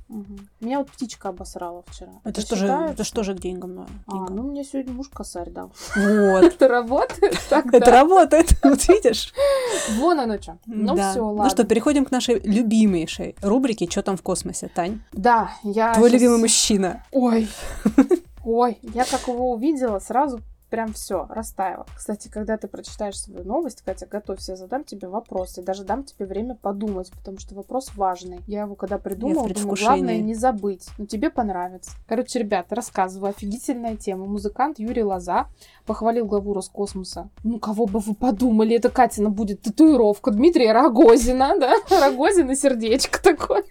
Меня 0.60 0.78
вот 0.78 0.90
птичка 0.90 1.30
обосрала 1.30 1.82
вчера. 1.86 2.12
Это 2.24 2.40
что 2.40 2.56
же, 2.56 2.66
это 2.66 3.04
что 3.04 3.22
же 3.24 3.34
к 3.34 3.40
деньгам? 3.40 3.74
ну, 3.74 3.86
А, 4.06 4.12
деньгам? 4.12 4.36
ну 4.36 4.42
мне 4.44 4.64
сегодня 4.64 4.92
муж 4.92 5.08
косарь 5.08 5.50
дал. 5.50 5.72
Вот. 5.96 6.44
Это 6.44 6.68
работает 6.68 7.34
Это 7.52 7.90
работает, 7.90 8.56
вот 8.62 8.88
видишь? 8.88 9.32
Вон 9.98 10.20
оно 10.20 10.40
что. 10.40 10.58
Ну 10.66 10.94
все, 10.94 11.20
ладно. 11.20 11.44
Ну 11.44 11.50
что, 11.50 11.64
переходим 11.64 12.04
к 12.04 12.10
нашей 12.10 12.40
любимейшей 12.40 13.36
рубрике 13.42 13.88
«Что 13.90 14.02
там 14.02 14.16
в 14.16 14.22
космосе?» 14.22 14.70
Тань, 14.74 15.00
Да, 15.12 15.50
я 15.62 15.94
твой 15.94 16.10
любимый 16.10 16.38
мужчина. 16.38 17.04
Ой, 17.12 17.48
ой, 18.44 18.78
я 18.94 19.04
как 19.04 19.26
его 19.28 19.52
увидела, 19.52 19.98
сразу 19.98 20.40
прям 20.70 20.92
все 20.92 21.26
растаяло. 21.28 21.86
Кстати, 21.96 22.28
когда 22.28 22.56
ты 22.56 22.68
прочитаешь 22.68 23.18
свою 23.18 23.44
новость, 23.44 23.82
Катя, 23.82 24.06
готовься, 24.06 24.52
я 24.52 24.56
задам 24.56 24.84
тебе 24.84 25.08
вопрос. 25.08 25.58
И 25.58 25.62
даже 25.62 25.84
дам 25.84 26.04
тебе 26.04 26.26
время 26.26 26.54
подумать, 26.54 27.10
потому 27.12 27.38
что 27.38 27.54
вопрос 27.54 27.92
важный. 27.94 28.40
Я 28.46 28.62
его 28.62 28.74
когда 28.74 28.98
придумала, 28.98 29.48
думаю, 29.48 29.76
главное 29.78 30.18
не 30.18 30.34
забыть. 30.34 30.88
Но 30.98 31.06
тебе 31.06 31.30
понравится. 31.30 31.92
Короче, 32.06 32.38
ребята, 32.38 32.74
рассказываю. 32.74 33.30
Офигительная 33.30 33.96
тема. 33.96 34.26
Музыкант 34.26 34.78
Юрий 34.78 35.04
Лоза 35.04 35.46
похвалил 35.86 36.26
главу 36.26 36.54
Роскосмоса. 36.54 37.28
Ну, 37.44 37.58
кого 37.58 37.86
бы 37.86 38.00
вы 38.00 38.14
подумали, 38.14 38.76
это 38.76 38.90
Катина 38.90 39.30
будет 39.30 39.62
татуировка 39.62 40.30
Дмитрия 40.30 40.72
Рогозина, 40.72 41.58
да? 41.58 41.74
Рогозина 42.00 42.56
сердечко 42.56 43.22
такое. 43.22 43.64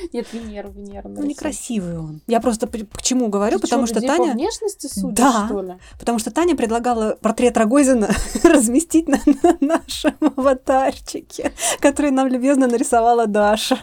Нет, 0.12 0.26
Венера, 0.32 0.68
Венера. 0.68 1.08
Ну, 1.08 1.22
некрасивый 1.24 1.98
он. 1.98 2.20
Я 2.26 2.40
просто 2.40 2.66
к 2.66 3.02
чему 3.02 3.28
говорю, 3.28 3.58
Ты 3.58 3.62
потому 3.62 3.86
что 3.86 3.96
людей 3.96 4.08
по 4.08 4.16
Таня... 4.16 4.32
внешности 4.32 4.86
судишь, 4.86 5.16
Да. 5.16 5.46
что 5.46 5.62
ли? 5.62 5.74
Потому 5.98 6.18
что 6.18 6.30
Таня 6.30 6.56
предлагала 6.56 7.16
портрет 7.20 7.56
Рогозина 7.56 8.10
разместить 8.44 9.08
на, 9.08 9.18
на 9.42 9.56
нашем 9.60 10.14
аватарчике, 10.36 11.52
который 11.80 12.10
нам 12.10 12.28
любезно 12.28 12.66
нарисовала 12.66 13.26
Даша. 13.26 13.78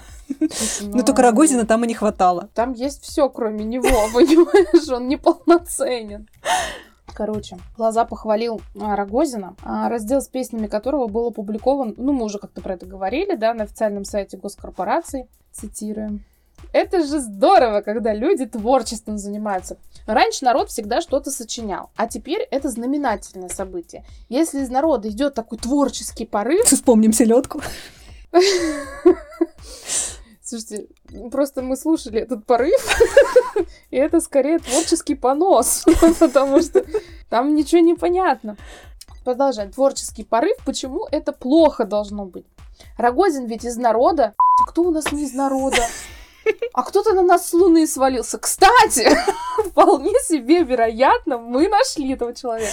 Но 0.81 1.03
только 1.03 1.21
Рогозина 1.21 1.65
там 1.65 1.83
и 1.85 1.87
не 1.87 1.93
хватало. 1.93 2.49
Там 2.53 2.73
есть 2.73 3.01
все, 3.03 3.29
кроме 3.29 3.63
него, 3.63 3.87
понимаешь? 4.13 4.89
Он 4.89 5.07
неполноценен. 5.07 6.27
Короче, 7.13 7.57
Глаза 7.75 8.05
похвалил 8.05 8.61
а, 8.79 8.95
Рогозина, 8.95 9.55
а, 9.63 9.89
раздел 9.89 10.21
с 10.21 10.27
песнями 10.27 10.67
которого 10.67 11.07
был 11.07 11.27
опубликован, 11.27 11.95
ну, 11.97 12.13
мы 12.13 12.25
уже 12.25 12.37
как-то 12.37 12.61
про 12.61 12.75
это 12.75 12.85
говорили, 12.85 13.35
да, 13.35 13.53
на 13.53 13.63
официальном 13.63 14.05
сайте 14.05 14.37
госкорпорации. 14.37 15.27
Цитируем. 15.51 16.23
Это 16.73 17.05
же 17.05 17.19
здорово, 17.19 17.81
когда 17.81 18.13
люди 18.13 18.45
творчеством 18.45 19.17
занимаются. 19.17 19.77
Раньше 20.05 20.45
народ 20.45 20.69
всегда 20.69 21.01
что-то 21.01 21.31
сочинял, 21.31 21.89
а 21.95 22.07
теперь 22.07 22.41
это 22.51 22.69
знаменательное 22.69 23.49
событие. 23.49 24.05
Если 24.29 24.61
из 24.61 24.69
народа 24.69 25.09
идет 25.09 25.33
такой 25.33 25.57
творческий 25.57 26.25
порыв, 26.25 26.65
Вспомним 26.65 27.13
селедку. 27.13 27.61
Слушайте, 30.49 30.87
просто 31.29 31.61
мы 31.61 31.75
слушали 31.75 32.21
этот 32.21 32.45
порыв, 32.45 32.79
и 33.91 33.97
это 33.97 34.21
скорее 34.21 34.59
творческий 34.59 35.13
понос, 35.13 35.83
потому 36.19 36.61
что 36.61 36.85
там 37.29 37.53
ничего 37.53 37.81
не 37.81 37.95
понятно. 37.95 38.55
Продолжаем. 39.25 39.73
Творческий 39.73 40.23
порыв, 40.23 40.55
почему 40.63 41.05
это 41.11 41.33
плохо 41.33 41.83
должно 41.83 42.25
быть? 42.25 42.45
Рогозин 42.97 43.47
ведь 43.47 43.65
из 43.65 43.75
народа. 43.75 44.35
Кто 44.69 44.83
у 44.83 44.91
нас 44.91 45.11
не 45.11 45.23
из 45.23 45.33
народа? 45.33 45.85
А 46.71 46.83
кто-то 46.83 47.13
на 47.13 47.23
нас 47.23 47.49
с 47.49 47.53
Луны 47.53 47.85
свалился. 47.85 48.37
Кстати, 48.37 49.05
вполне 49.65 50.13
себе 50.23 50.63
вероятно, 50.63 51.39
мы 51.39 51.67
нашли 51.67 52.13
этого 52.13 52.33
человека. 52.33 52.71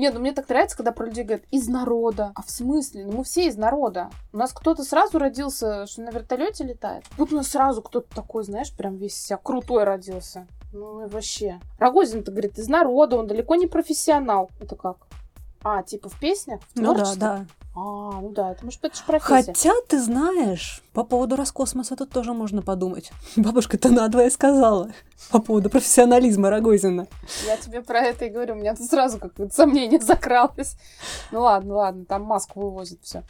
Нет, 0.00 0.14
ну 0.14 0.20
мне 0.20 0.32
так 0.32 0.48
нравится, 0.48 0.78
когда 0.78 0.92
про 0.92 1.04
людей 1.04 1.24
говорят 1.24 1.44
из 1.50 1.68
народа. 1.68 2.32
А 2.34 2.40
в 2.40 2.50
смысле? 2.50 3.04
Ну 3.04 3.18
мы 3.18 3.24
все 3.24 3.48
из 3.48 3.58
народа. 3.58 4.08
У 4.32 4.38
нас 4.38 4.50
кто-то 4.50 4.82
сразу 4.82 5.18
родился, 5.18 5.86
что 5.86 6.00
на 6.00 6.08
вертолете 6.08 6.64
летает. 6.64 7.04
Вот 7.18 7.34
у 7.34 7.36
нас 7.36 7.48
сразу 7.48 7.82
кто-то 7.82 8.08
такой, 8.14 8.44
знаешь, 8.44 8.72
прям 8.74 8.96
весь 8.96 9.14
себя 9.14 9.36
крутой 9.36 9.84
родился. 9.84 10.46
Ну 10.72 11.04
и 11.04 11.06
вообще. 11.06 11.60
Рогозин-то 11.78 12.30
говорит, 12.30 12.58
из 12.58 12.66
народа, 12.66 13.18
он 13.18 13.26
далеко 13.26 13.56
не 13.56 13.66
профессионал. 13.66 14.48
Это 14.58 14.74
как? 14.74 14.96
А, 15.62 15.82
типа 15.82 16.08
в 16.08 16.18
песнях? 16.18 16.62
В 16.74 16.80
Ну 16.80 16.94
да, 16.94 17.14
да. 17.16 17.46
А, 17.74 18.20
ну 18.20 18.30
да, 18.30 18.52
это 18.52 18.64
может 18.64 18.84
это 18.84 18.96
же 18.96 19.02
профессия. 19.06 19.52
Хотя, 19.52 19.72
ты 19.88 20.00
знаешь, 20.02 20.82
по 20.92 21.04
поводу 21.04 21.36
Роскосмоса 21.36 21.94
тут 21.96 22.10
тоже 22.10 22.32
можно 22.32 22.62
подумать. 22.62 23.12
Бабушка-то 23.36 23.90
надвое 23.90 24.30
сказала 24.30 24.90
по 25.30 25.40
поводу 25.40 25.70
профессионализма 25.70 26.50
Рогозина. 26.50 27.06
Я 27.46 27.56
тебе 27.56 27.82
про 27.82 28.00
это 28.00 28.24
и 28.24 28.30
говорю, 28.30 28.54
у 28.54 28.58
меня 28.58 28.74
тут 28.74 28.86
сразу 28.86 29.18
какое-то 29.18 29.54
сомнение 29.54 30.00
закралось. 30.00 30.76
Ну 31.30 31.42
ладно, 31.42 31.74
ладно, 31.74 32.04
там 32.04 32.22
маску 32.22 32.60
вывозят 32.60 32.98
все. 33.02 33.22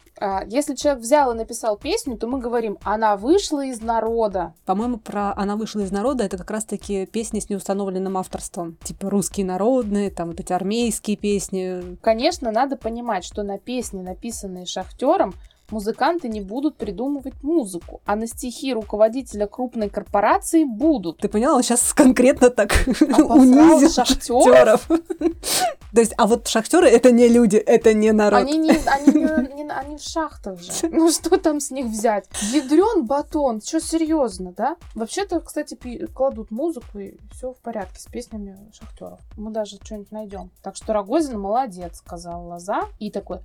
если 0.47 0.75
человек 0.75 1.03
взял 1.03 1.33
и 1.33 1.37
написал 1.37 1.77
песню, 1.77 2.17
то 2.17 2.27
мы 2.27 2.39
говорим, 2.39 2.79
она 2.83 3.17
вышла 3.17 3.65
из 3.65 3.81
народа. 3.83 4.55
По-моему, 4.65 4.99
про 4.99 5.35
«Она 5.37 5.57
вышла 5.57 5.81
из 5.81 5.91
народа» 5.91 6.25
это 6.25 6.39
как 6.39 6.51
раз-таки 6.51 7.07
песни 7.07 7.41
с 7.41 7.51
неустановленным 7.51 8.17
авторством. 8.17 8.77
Типа 8.85 9.11
русские 9.11 9.45
народные, 9.47 10.11
там 10.11 10.29
вот 10.29 10.41
эти 10.41 10.53
армейские 10.53 11.17
песни. 11.17 11.97
Конечно, 12.01 12.51
надо 12.51 12.77
понимать, 12.77 13.25
что 13.25 13.43
на 13.43 13.59
песни, 13.59 14.01
написанные 14.31 14.65
шахтером, 14.67 15.35
музыканты 15.71 16.29
не 16.29 16.41
будут 16.41 16.77
придумывать 16.77 17.43
музыку, 17.43 18.01
а 18.05 18.17
на 18.17 18.27
стихи 18.27 18.73
руководителя 18.75 19.47
крупной 19.47 19.89
корпорации 19.89 20.65
будут. 20.65 21.19
Ты 21.19 21.29
поняла, 21.29 21.55
он 21.57 21.63
сейчас 21.63 21.93
конкретно 21.93 22.51
так 22.51 22.73
унизил 22.87 23.89
шахтеров. 23.91 24.87
То 24.89 26.01
есть, 26.01 26.13
а 26.19 26.27
вот 26.29 26.47
шахтеры 26.47 26.87
это 26.89 27.11
не 27.11 27.29
люди, 27.29 27.57
это 27.57 27.93
не 27.95 28.13
народ. 28.13 28.41
Они 28.41 28.59
не, 28.59 28.71
они, 28.71 29.13
не- 29.13 29.55
не- 29.65 29.71
они 29.73 29.97
в 29.97 30.03
шахтах 30.03 30.61
же. 30.61 30.71
Ну 30.91 31.11
что 31.11 31.37
там 31.39 31.59
с 31.61 31.71
них 31.73 31.87
взять? 31.87 32.27
Ядрен 32.53 33.07
батон, 33.07 33.61
что 33.61 33.81
серьезно, 33.81 34.53
да? 34.57 34.77
Вообще-то, 34.95 35.41
кстати, 35.41 35.77
кладут 36.15 36.51
музыку 36.53 36.99
и 36.99 37.15
все 37.33 37.53
в 37.53 37.57
порядке 37.59 37.99
с 38.01 38.07
песнями 38.07 38.57
шахтеров. 38.73 39.19
Мы 39.37 39.51
даже 39.51 39.77
что-нибудь 39.83 40.13
найдем. 40.13 40.51
Так 40.63 40.77
что 40.77 40.93
Рогозин 40.93 41.41
молодец, 41.41 41.99
сказал 41.99 42.47
Лоза. 42.47 42.83
И 43.01 43.11
такой 43.11 43.39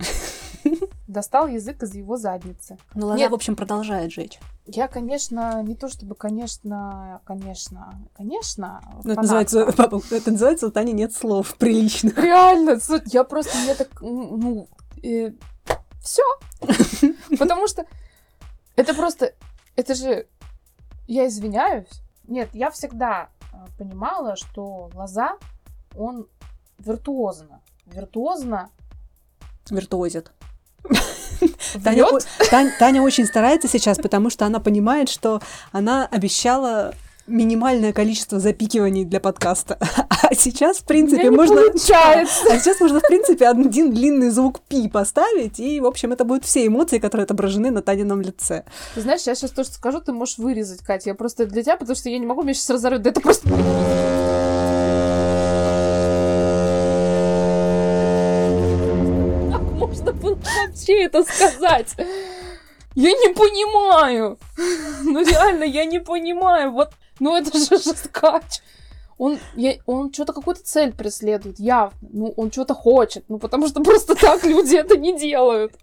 достал 1.06 1.46
язык 1.48 1.82
из 1.82 1.94
его 1.94 2.16
задницы. 2.16 2.78
Ну, 2.94 3.06
Лоза, 3.06 3.18
Нет. 3.18 3.30
в 3.30 3.34
общем, 3.34 3.56
продолжает 3.56 4.12
жечь. 4.12 4.38
Я, 4.66 4.88
конечно, 4.88 5.62
не 5.62 5.74
то 5.74 5.88
чтобы, 5.88 6.14
конечно, 6.14 7.20
конечно, 7.24 7.92
конечно. 8.14 8.80
Ну, 9.04 9.12
это 9.12 9.22
называется, 9.22 9.72
папа, 9.76 10.00
это 10.10 10.30
называется 10.30 10.66
у 10.66 10.70
Тани 10.70 10.92
нет 10.92 11.12
слов 11.12 11.54
приличных. 11.56 12.16
Реально, 12.18 12.78
я 13.06 13.24
просто 13.24 13.56
мне 13.58 13.74
так, 13.74 13.88
ну, 14.00 14.68
все. 16.00 16.22
Потому 17.38 17.66
что 17.66 17.84
это 18.76 18.94
просто, 18.94 19.34
это 19.76 19.94
же, 19.94 20.26
я 21.06 21.26
извиняюсь. 21.26 21.90
Нет, 22.28 22.50
я 22.52 22.70
всегда 22.70 23.28
э, 23.52 23.56
понимала, 23.76 24.36
что 24.36 24.90
Лоза, 24.94 25.36
он 25.96 26.28
виртуозно. 26.78 27.60
Виртуозно 27.86 28.70
Виртуозит. 29.68 30.30
Таня, 31.84 32.06
Тань- 32.50 32.72
Таня 32.78 33.02
очень 33.02 33.26
старается 33.26 33.68
сейчас, 33.68 33.98
потому 33.98 34.30
что 34.30 34.46
она 34.46 34.60
понимает, 34.60 35.08
что 35.08 35.40
она 35.72 36.06
обещала 36.06 36.94
минимальное 37.26 37.92
количество 37.92 38.40
запикиваний 38.40 39.04
для 39.04 39.20
подкаста. 39.20 39.78
А 40.08 40.34
сейчас, 40.34 40.78
в 40.78 40.84
принципе, 40.84 41.30
можно... 41.30 41.56
получается. 41.56 42.42
А 42.50 42.58
сейчас 42.58 42.80
можно, 42.80 42.98
в 42.98 43.06
принципе, 43.06 43.46
один 43.46 43.92
длинный 43.94 44.30
звук 44.30 44.60
пи 44.68 44.88
поставить, 44.88 45.60
и, 45.60 45.80
в 45.80 45.86
общем, 45.86 46.12
это 46.12 46.24
будут 46.24 46.44
все 46.44 46.66
эмоции, 46.66 46.98
которые 46.98 47.24
отображены 47.24 47.70
на 47.70 47.82
Танином 47.82 48.20
лице. 48.20 48.64
Ты 48.96 49.02
знаешь, 49.02 49.22
я 49.22 49.36
сейчас 49.36 49.52
то, 49.52 49.62
что 49.62 49.74
скажу, 49.74 50.00
ты 50.00 50.12
можешь 50.12 50.38
вырезать, 50.38 50.80
Катя. 50.80 51.10
Я 51.10 51.14
просто 51.14 51.46
для 51.46 51.62
тебя, 51.62 51.76
потому 51.76 51.96
что 51.96 52.08
я 52.08 52.18
не 52.18 52.26
могу, 52.26 52.42
меня 52.42 52.54
сейчас 52.54 52.70
разорвет. 52.70 53.02
Да 53.02 53.10
это 53.10 53.20
просто... 53.20 53.48
Как 59.52 59.62
можно 59.62 60.09
было 60.20 60.34
вообще 60.36 61.04
это 61.04 61.22
сказать? 61.24 61.94
Я 62.94 63.10
не 63.12 63.32
понимаю. 63.34 64.38
Ну 65.02 65.24
реально, 65.24 65.64
я 65.64 65.84
не 65.84 66.00
понимаю. 66.00 66.72
Вот, 66.72 66.90
ну 67.20 67.36
это 67.36 67.56
же 67.56 67.78
жесткач. 67.78 68.60
Он, 69.18 69.38
я, 69.54 69.74
он 69.84 70.12
что-то 70.12 70.32
какую-то 70.32 70.62
цель 70.64 70.92
преследует, 70.92 71.60
явно. 71.60 71.92
Ну, 72.00 72.32
он 72.38 72.50
что-то 72.50 72.72
хочет. 72.72 73.24
Ну, 73.28 73.38
потому 73.38 73.68
что 73.68 73.82
просто 73.82 74.14
так 74.14 74.44
люди 74.44 74.76
это 74.76 74.96
не 74.96 75.18
делают. 75.18 75.74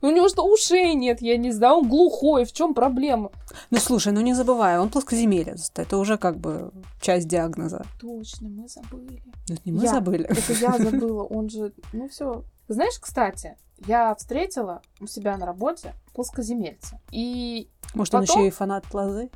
У 0.00 0.06
него 0.10 0.28
что, 0.28 0.44
ушей 0.44 0.94
нет, 0.94 1.22
я 1.22 1.36
не 1.36 1.52
знаю, 1.52 1.78
он 1.78 1.88
глухой, 1.88 2.44
в 2.44 2.52
чем 2.52 2.74
проблема? 2.74 3.30
Ну, 3.70 3.78
слушай, 3.78 4.12
ну 4.12 4.20
не 4.20 4.34
забывай, 4.34 4.78
он 4.78 4.88
плоскоземелец. 4.90 5.72
Это 5.76 5.96
уже 5.98 6.18
как 6.18 6.38
бы 6.38 6.70
часть 7.00 7.28
диагноза. 7.28 7.84
Точно, 8.00 8.48
мы 8.48 8.68
забыли. 8.68 9.22
Ну, 9.24 9.54
Это 9.54 9.62
не 9.64 9.72
мы 9.72 9.82
Я. 9.82 9.90
забыли. 9.94 10.24
Это 10.24 10.52
я 10.52 10.78
забыла, 10.90 11.22
он 11.24 11.48
же, 11.50 11.72
ну 11.92 12.08
все. 12.08 12.44
Знаешь, 12.72 12.98
кстати, 13.00 13.56
я 13.86 14.14
встретила 14.14 14.82
у 15.00 15.06
себя 15.06 15.36
на 15.36 15.46
работе 15.46 15.94
плоскоземельца. 16.14 17.00
И 17.10 17.68
Может, 17.94 18.14
он 18.14 18.20
потом- 18.22 18.36
еще 18.38 18.48
и 18.48 18.50
фанат 18.50 18.92
лозы? 18.94 19.30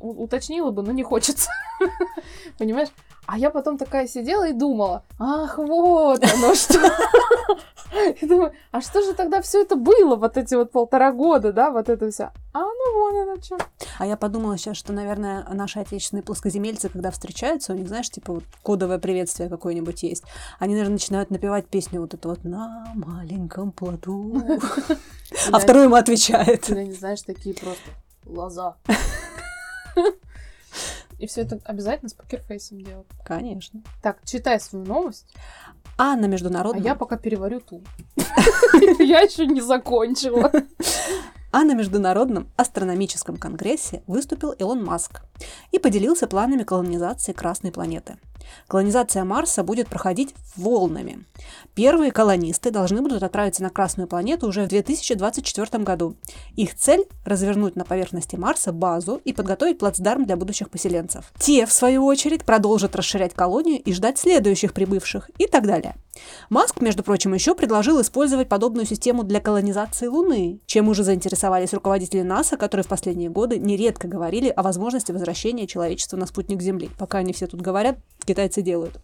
у- 0.00 0.24
уточнила 0.24 0.70
бы, 0.72 0.82
но 0.82 0.90
не 0.92 1.02
хочется. 1.04 1.48
Понимаешь? 2.58 2.88
А 3.26 3.38
я 3.38 3.50
потом 3.50 3.78
такая 3.78 4.06
сидела 4.06 4.48
и 4.48 4.52
думала, 4.52 5.04
ах, 5.18 5.58
вот 5.58 6.22
оно 6.22 6.54
что. 6.54 6.78
И 8.20 8.26
думаю, 8.26 8.52
а 8.72 8.80
что 8.80 9.02
же 9.02 9.14
тогда 9.14 9.40
все 9.40 9.62
это 9.62 9.76
было, 9.76 10.16
вот 10.16 10.36
эти 10.36 10.54
вот 10.56 10.72
полтора 10.72 11.12
года, 11.12 11.52
да, 11.52 11.70
вот 11.70 11.88
это 11.88 12.10
все. 12.10 12.32
А 12.52 12.58
ну 12.60 12.94
вон 12.94 13.16
оно 13.16 13.40
что. 13.40 13.56
А 13.98 14.06
я 14.06 14.16
подумала 14.16 14.58
сейчас, 14.58 14.76
что, 14.76 14.92
наверное, 14.92 15.46
наши 15.52 15.78
отечественные 15.78 16.24
плоскоземельцы, 16.24 16.88
когда 16.88 17.12
встречаются, 17.12 17.72
у 17.72 17.76
них, 17.76 17.86
знаешь, 17.86 18.10
типа 18.10 18.34
вот 18.34 18.44
кодовое 18.62 18.98
приветствие 18.98 19.48
какое-нибудь 19.48 20.02
есть. 20.02 20.24
Они, 20.58 20.74
наверное, 20.74 20.94
начинают 20.94 21.30
напевать 21.30 21.66
песню 21.66 22.00
вот 22.00 22.14
эту 22.14 22.30
вот 22.30 22.44
«На 22.44 22.92
маленьком 22.94 23.70
плоту». 23.70 24.42
А 25.50 25.58
второй 25.58 25.84
ему 25.84 25.96
отвечает. 25.96 26.62
Ты 26.62 26.84
не 26.84 26.92
знаешь, 26.92 27.22
такие 27.22 27.54
просто 27.56 27.82
лоза. 28.24 28.76
И 31.24 31.26
все 31.26 31.40
это 31.40 31.58
обязательно 31.64 32.10
с 32.10 32.12
покерфейсом 32.12 32.82
делать. 32.82 33.06
Конечно. 33.24 33.80
Так, 34.02 34.18
читай 34.26 34.60
свою 34.60 34.84
новость, 34.84 35.34
А 35.96 36.16
на 36.16 36.26
а 36.26 36.28
международном... 36.28 36.84
я 36.84 36.94
пока 36.94 37.16
переварю 37.16 37.60
ту. 37.60 37.82
Я 38.98 39.20
еще 39.20 39.46
не 39.46 39.62
закончила. 39.62 40.52
А 41.50 41.64
на 41.64 41.72
Международном 41.72 42.50
астрономическом 42.56 43.38
конгрессе 43.38 44.02
выступил 44.06 44.50
Илон 44.50 44.84
Маск 44.84 45.22
и 45.72 45.78
поделился 45.78 46.26
планами 46.26 46.62
колонизации 46.62 47.32
Красной 47.32 47.72
планеты. 47.72 48.18
Колонизация 48.66 49.24
Марса 49.24 49.62
будет 49.62 49.88
проходить 49.88 50.34
волнами. 50.56 51.24
Первые 51.74 52.12
колонисты 52.12 52.70
должны 52.70 53.02
будут 53.02 53.22
отправиться 53.22 53.62
на 53.62 53.70
Красную 53.70 54.08
планету 54.08 54.46
уже 54.46 54.64
в 54.64 54.68
2024 54.68 55.82
году. 55.82 56.16
Их 56.56 56.76
цель– 56.76 57.04
развернуть 57.24 57.76
на 57.76 57.84
поверхности 57.84 58.36
Марса 58.36 58.72
базу 58.72 59.20
и 59.24 59.32
подготовить 59.32 59.78
плацдарм 59.78 60.24
для 60.24 60.36
будущих 60.36 60.70
поселенцев. 60.70 61.32
Те, 61.38 61.66
в 61.66 61.72
свою 61.72 62.04
очередь, 62.04 62.44
продолжат 62.44 62.96
расширять 62.96 63.34
колонию 63.34 63.80
и 63.80 63.92
ждать 63.92 64.18
следующих 64.18 64.72
прибывших 64.72 65.30
и 65.38 65.46
так 65.46 65.66
далее. 65.66 65.96
Маск, 66.48 66.80
между 66.80 67.02
прочим, 67.02 67.34
еще 67.34 67.54
предложил 67.54 68.00
использовать 68.00 68.48
подобную 68.48 68.86
систему 68.86 69.24
для 69.24 69.40
колонизации 69.40 70.06
Луны, 70.06 70.60
чем 70.66 70.88
уже 70.88 71.02
заинтересовались 71.02 71.74
руководители 71.74 72.22
НАСА, 72.22 72.56
которые 72.56 72.84
в 72.84 72.88
последние 72.88 73.30
годы 73.30 73.58
нередко 73.58 74.06
говорили 74.06 74.48
о 74.48 74.62
возможности 74.62 75.12
возвращения 75.12 75.66
человечества 75.66 76.16
на 76.16 76.26
спутник 76.26 76.62
Земли. 76.62 76.90
Пока 76.98 77.18
они 77.18 77.32
все 77.32 77.46
тут 77.46 77.60
говорят, 77.60 77.98
китайцы 78.34 78.62
делают. 78.62 79.00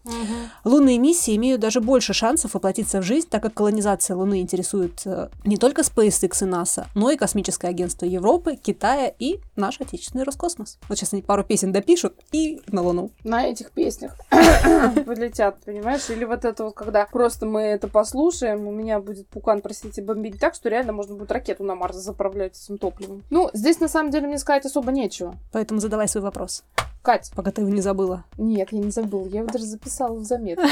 Лунные 0.65 0.97
миссии 0.99 1.35
имеют 1.37 1.61
даже 1.61 1.79
больше 1.79 2.13
шансов 2.13 2.53
воплотиться 2.53 2.99
в 2.99 3.03
жизнь, 3.03 3.27
так 3.29 3.41
как 3.41 3.53
колонизация 3.53 4.15
Луны 4.15 4.41
интересует 4.41 5.01
э, 5.05 5.29
не 5.45 5.55
только 5.55 5.81
SpaceX 5.81 6.43
и 6.43 6.45
НАСА, 6.45 6.87
но 6.95 7.11
и 7.11 7.15
Космическое 7.15 7.69
агентство 7.69 8.05
Европы, 8.05 8.55
Китая 8.55 9.13
и 9.17 9.39
наш 9.55 9.79
отечественный 9.79 10.25
Роскосмос. 10.25 10.77
Вот 10.89 10.97
сейчас 10.97 11.13
они 11.13 11.21
пару 11.21 11.43
песен 11.43 11.71
допишут 11.71 12.13
и 12.31 12.61
на 12.67 12.81
Луну. 12.81 13.11
На 13.23 13.47
этих 13.47 13.71
песнях 13.71 14.17
полетят, 14.29 15.57
понимаешь? 15.63 16.09
Или 16.09 16.25
вот 16.25 16.43
это 16.43 16.65
вот, 16.65 16.75
когда 16.75 17.05
просто 17.05 17.45
мы 17.45 17.61
это 17.61 17.87
послушаем, 17.87 18.67
у 18.67 18.71
меня 18.71 18.99
будет 18.99 19.27
пукан, 19.27 19.61
простите, 19.61 20.01
бомбить 20.01 20.39
так, 20.39 20.55
что 20.55 20.67
реально 20.69 20.91
можно 20.91 21.15
будет 21.15 21.31
ракету 21.31 21.63
на 21.63 21.75
Марс 21.75 21.95
заправлять 21.95 22.61
этим 22.61 22.77
топливом. 22.77 23.23
Ну, 23.29 23.49
здесь 23.53 23.79
на 23.79 23.87
самом 23.87 24.11
деле 24.11 24.27
мне 24.27 24.37
сказать 24.37 24.65
особо 24.65 24.91
нечего. 24.91 25.35
Поэтому 25.53 25.79
задавай 25.79 26.07
свой 26.07 26.23
вопрос, 26.23 26.63
Кать, 27.01 27.31
пока 27.35 27.51
ты 27.51 27.61
его 27.61 27.71
не 27.71 27.81
забыла. 27.81 28.25
Нет, 28.37 28.71
я 28.71 28.79
не 28.79 28.91
забыла. 28.91 29.27
Я 29.27 29.39
его 29.39 29.49
даже 29.49 29.65
записала 29.65 30.15
в 30.15 30.23
заметке. 30.23 30.67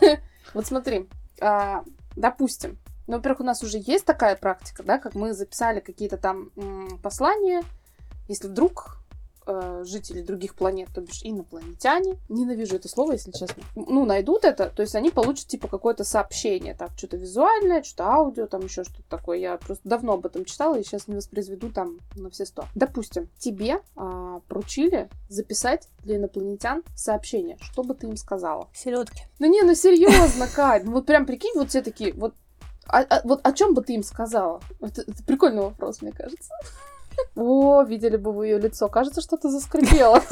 Вот 0.52 0.66
смотри, 0.66 1.08
а, 1.40 1.84
допустим, 2.16 2.76
ну, 3.06 3.16
во-первых, 3.16 3.40
у 3.40 3.44
нас 3.44 3.62
уже 3.62 3.78
есть 3.78 4.04
такая 4.04 4.34
практика, 4.34 4.82
да, 4.82 4.98
как 4.98 5.14
мы 5.14 5.32
записали 5.32 5.78
какие-то 5.78 6.16
там 6.16 6.50
послания, 7.02 7.62
если 8.26 8.48
вдруг 8.48 8.99
э, 9.46 9.84
жители 9.86 10.22
других 10.22 10.54
планет, 10.54 10.88
то 10.94 11.00
бишь 11.00 11.20
инопланетяне, 11.22 12.18
ненавижу 12.28 12.76
это 12.76 12.88
слово, 12.88 13.12
если 13.12 13.30
честно, 13.32 13.62
ну, 13.74 14.04
найдут 14.04 14.44
это, 14.44 14.70
то 14.70 14.82
есть 14.82 14.94
они 14.94 15.10
получат, 15.10 15.46
типа, 15.46 15.68
какое-то 15.68 16.04
сообщение, 16.04 16.74
так, 16.74 16.90
что-то 16.96 17.16
визуальное, 17.16 17.82
что-то 17.82 18.04
аудио, 18.08 18.46
там 18.46 18.62
еще 18.62 18.84
что-то 18.84 19.08
такое. 19.08 19.38
Я 19.38 19.56
просто 19.56 19.88
давно 19.88 20.14
об 20.14 20.26
этом 20.26 20.44
читала 20.44 20.78
и 20.78 20.82
сейчас 20.82 21.08
не 21.08 21.14
воспроизведу 21.16 21.70
там 21.70 21.98
на 22.16 22.30
все 22.30 22.46
сто. 22.46 22.64
Допустим, 22.74 23.28
тебе 23.38 23.80
а, 23.96 24.40
поручили 24.48 25.08
записать 25.28 25.88
для 26.04 26.16
инопланетян 26.16 26.82
сообщение. 26.94 27.56
Что 27.60 27.82
бы 27.82 27.94
ты 27.94 28.06
им 28.06 28.16
сказала? 28.16 28.68
Селедки. 28.74 29.22
Ну 29.38 29.46
не, 29.46 29.62
ну 29.62 29.74
серьезно, 29.74 30.46
Кать, 30.48 30.84
ну 30.84 30.92
вот 30.92 31.06
прям 31.06 31.26
прикинь, 31.26 31.52
вот 31.54 31.70
все 31.70 31.82
такие, 31.82 32.12
вот, 32.12 32.34
а- 32.86 33.02
а- 33.02 33.20
вот 33.24 33.40
о 33.42 33.52
чем 33.52 33.74
бы 33.74 33.82
ты 33.82 33.94
им 33.94 34.02
сказала? 34.02 34.60
Это, 34.80 35.02
это 35.02 35.22
прикольный 35.24 35.62
вопрос, 35.62 36.02
мне 36.02 36.12
кажется. 36.12 36.52
О, 37.36 37.82
видели 37.82 38.16
бы 38.16 38.32
вы 38.32 38.46
ее 38.48 38.58
лицо, 38.58 38.88
кажется, 38.88 39.20
что-то 39.20 39.50
заскрипело. 39.50 40.20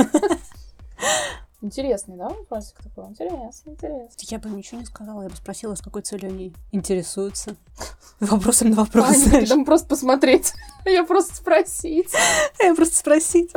Интересный, 1.60 2.16
да, 2.16 2.28
вопросик 2.28 2.76
такой? 2.84 3.06
Интересный, 3.10 3.72
интересный. 3.72 4.08
Я 4.28 4.38
бы 4.38 4.48
ничего 4.50 4.78
не 4.80 4.86
сказала, 4.86 5.22
я 5.22 5.28
бы 5.28 5.34
спросила, 5.34 5.74
с 5.74 5.80
какой 5.80 6.02
целью 6.02 6.28
они 6.30 6.54
интересуются. 6.70 7.56
Вопросом 8.20 8.70
на 8.70 8.76
вопрос, 8.76 9.06
А, 9.08 9.10
не 9.10 9.16
знаешь. 9.24 9.48
там 9.48 9.64
просто 9.64 9.88
посмотреть. 9.88 10.52
Я 10.84 11.04
просто 11.04 11.34
спросить. 11.34 12.12
Я 12.60 12.74
просто 12.76 12.96
спросить. 12.96 13.52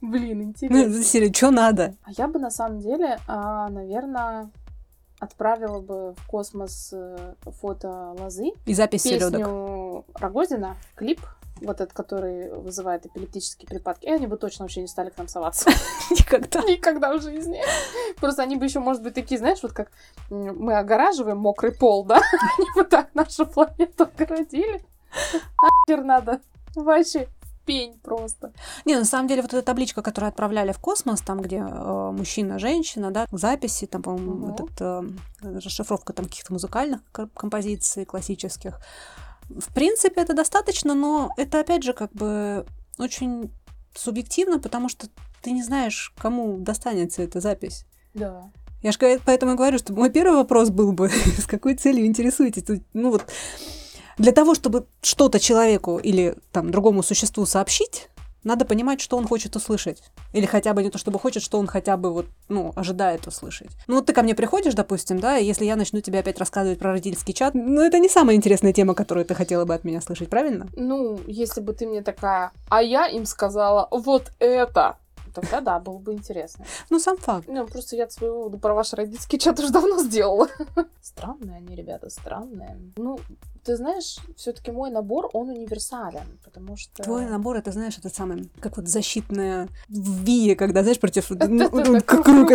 Блин, 0.00 0.38
Ну, 0.38 0.44
интересно. 0.44 0.76
из 0.98 1.08
серии, 1.08 1.32
что 1.32 1.50
надо? 1.50 1.96
А 2.04 2.10
я 2.16 2.28
бы 2.28 2.38
на 2.38 2.50
самом 2.50 2.80
деле, 2.80 3.18
а, 3.26 3.68
наверное, 3.68 4.50
отправила 5.18 5.80
бы 5.80 6.12
в 6.14 6.26
космос 6.28 6.90
э, 6.92 7.34
фото 7.60 8.14
лозы, 8.18 8.52
И 8.66 8.74
запись 8.74 9.02
селедок. 9.02 9.32
песню 9.32 10.04
Рогозина, 10.14 10.76
клип, 10.94 11.20
вот 11.60 11.80
этот, 11.80 11.92
который 11.92 12.52
вызывает 12.52 13.06
эпилептические 13.06 13.66
припадки, 13.68 14.06
и 14.06 14.10
они 14.10 14.26
бы 14.26 14.36
точно 14.36 14.64
вообще 14.64 14.82
не 14.82 14.88
стали 14.88 15.10
к 15.10 15.16
нам 15.18 15.28
соваться. 15.28 15.70
Никогда. 16.10 16.60
Никогда 16.62 17.16
в 17.16 17.22
жизни. 17.22 17.60
Просто 18.20 18.42
они 18.42 18.56
бы 18.56 18.64
еще, 18.66 18.80
может 18.80 19.02
быть, 19.02 19.14
такие, 19.14 19.38
знаешь, 19.38 19.62
вот 19.62 19.72
как 19.72 19.90
мы 20.30 20.76
огораживаем 20.76 21.38
мокрый 21.38 21.72
пол, 21.72 22.04
да? 22.04 22.16
Они 22.58 22.66
бы 22.74 22.84
так 22.84 23.14
нашу 23.14 23.46
планету 23.46 24.04
огородили. 24.04 24.84
Нахер 25.88 26.04
надо. 26.04 26.40
Вообще 26.74 27.28
пень 27.64 27.98
просто. 28.02 28.52
Не, 28.84 28.96
на 28.96 29.04
самом 29.04 29.26
деле, 29.26 29.42
вот 29.42 29.52
эта 29.52 29.62
табличка, 29.62 30.00
которую 30.02 30.28
отправляли 30.28 30.70
в 30.72 30.78
космос, 30.78 31.20
там, 31.20 31.40
где 31.40 31.56
э, 31.56 32.10
мужчина, 32.12 32.58
женщина, 32.60 33.10
да, 33.10 33.26
записи, 33.32 33.86
там, 33.86 34.02
по-моему, 34.02 34.32
Мгм. 34.32 34.52
этот, 34.54 34.70
э, 34.80 35.02
расшифровка 35.42 36.12
там 36.12 36.26
каких-то 36.26 36.52
музыкальных 36.52 37.00
ко- 37.12 37.28
композиций 37.34 38.04
классических. 38.04 38.78
В 39.48 39.72
принципе, 39.72 40.20
это 40.20 40.34
достаточно, 40.34 40.94
но 40.94 41.30
это, 41.36 41.60
опять 41.60 41.82
же, 41.82 41.92
как 41.92 42.12
бы 42.12 42.66
очень 42.98 43.50
субъективно, 43.94 44.58
потому 44.58 44.88
что 44.88 45.08
ты 45.42 45.52
не 45.52 45.62
знаешь, 45.62 46.12
кому 46.18 46.58
достанется 46.58 47.22
эта 47.22 47.40
запись. 47.40 47.84
Да. 48.14 48.50
Я 48.82 48.92
же 48.92 48.98
поэтому 49.24 49.52
и 49.52 49.56
говорю, 49.56 49.78
что 49.78 49.92
мой 49.92 50.10
первый 50.10 50.36
вопрос 50.36 50.70
был 50.70 50.92
бы, 50.92 51.08
с 51.38 51.46
какой 51.46 51.74
целью 51.74 52.06
интересуетесь? 52.06 52.64
Ну 52.92 53.10
вот, 53.10 53.24
для 54.18 54.32
того, 54.32 54.54
чтобы 54.54 54.86
что-то 55.02 55.38
человеку 55.38 55.98
или 55.98 56.36
там 56.52 56.70
другому 56.70 57.02
существу 57.02 57.46
сообщить, 57.46 58.08
надо 58.46 58.64
понимать, 58.64 59.00
что 59.00 59.16
он 59.16 59.26
хочет 59.26 59.56
услышать. 59.56 60.02
Или 60.32 60.46
хотя 60.46 60.72
бы 60.72 60.82
не 60.82 60.90
то, 60.90 60.98
чтобы 60.98 61.18
хочет, 61.18 61.42
что 61.42 61.58
он 61.58 61.66
хотя 61.66 61.96
бы 61.96 62.12
вот, 62.12 62.26
ну, 62.48 62.72
ожидает 62.76 63.26
услышать. 63.26 63.70
Ну, 63.88 63.96
вот 63.96 64.06
ты 64.06 64.12
ко 64.12 64.22
мне 64.22 64.34
приходишь, 64.34 64.74
допустим, 64.74 65.18
да, 65.18 65.36
и 65.36 65.44
если 65.44 65.64
я 65.64 65.76
начну 65.76 66.00
тебе 66.00 66.20
опять 66.20 66.38
рассказывать 66.38 66.78
про 66.78 66.92
родительский 66.92 67.34
чат, 67.34 67.54
ну, 67.54 67.82
это 67.82 67.98
не 67.98 68.08
самая 68.08 68.36
интересная 68.36 68.72
тема, 68.72 68.94
которую 68.94 69.26
ты 69.26 69.34
хотела 69.34 69.64
бы 69.64 69.74
от 69.74 69.84
меня 69.84 70.00
слышать, 70.00 70.30
правильно? 70.30 70.68
Ну, 70.76 71.20
если 71.26 71.60
бы 71.60 71.72
ты 71.72 71.86
мне 71.86 72.02
такая, 72.02 72.52
а 72.70 72.82
я 72.82 73.08
им 73.08 73.26
сказала 73.26 73.88
вот 73.90 74.30
это, 74.38 74.96
тогда 75.40 75.60
да, 75.60 75.78
было 75.78 75.98
бы 75.98 76.12
интересно. 76.12 76.64
Ну, 76.90 76.98
сам 76.98 77.16
факт. 77.16 77.46
Ну, 77.48 77.66
просто 77.66 77.96
я 77.96 78.08
свою 78.08 78.34
выводы 78.38 78.58
про 78.58 78.74
ваш 78.74 78.92
родительский 78.92 79.38
чат 79.38 79.58
уже 79.58 79.70
давно 79.70 80.02
сделала. 80.02 80.48
Странные 81.02 81.56
они, 81.56 81.76
ребята, 81.76 82.10
странные. 82.10 82.76
Ну, 82.96 83.18
ты 83.66 83.76
знаешь, 83.76 84.18
все-таки 84.36 84.70
мой 84.70 84.90
набор, 84.90 85.28
он 85.32 85.48
универсален, 85.48 86.38
потому 86.44 86.76
что... 86.76 87.02
Твой 87.02 87.26
набор, 87.26 87.56
это, 87.56 87.72
знаешь, 87.72 87.98
это 87.98 88.08
самый, 88.08 88.48
как 88.60 88.76
вот 88.76 88.86
защитная 88.86 89.68
вия, 89.88 90.54
когда, 90.54 90.82
знаешь, 90.82 91.00
против 91.00 91.30
ну, 91.30 91.68
круг. 92.00 92.24
круга 92.24 92.54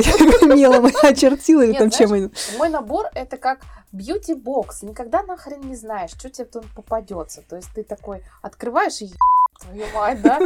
мелом 0.56 0.86
очертила, 1.04 1.63
или 1.63 1.78
там 1.78 1.89
чем. 1.89 2.32
Мой 2.58 2.70
набор 2.70 3.08
это 3.13 3.36
как 3.38 3.60
бьюти-бокс. 3.91 4.84
Никогда 4.84 5.24
нахрен 5.24 5.62
не 5.62 5.76
знаешь, 5.76 6.12
что 6.12 6.30
тебе 6.30 6.46
там 6.46 6.63
попадется. 6.76 7.41
То 7.48 7.58
есть 7.58 7.70
ты 7.76 7.84
такой 7.84 8.24
открываешь 8.41 9.02
и 9.02 9.06
«Еб 9.06 9.17
твою 9.62 9.86
мать, 9.93 10.21
да? 10.21 10.39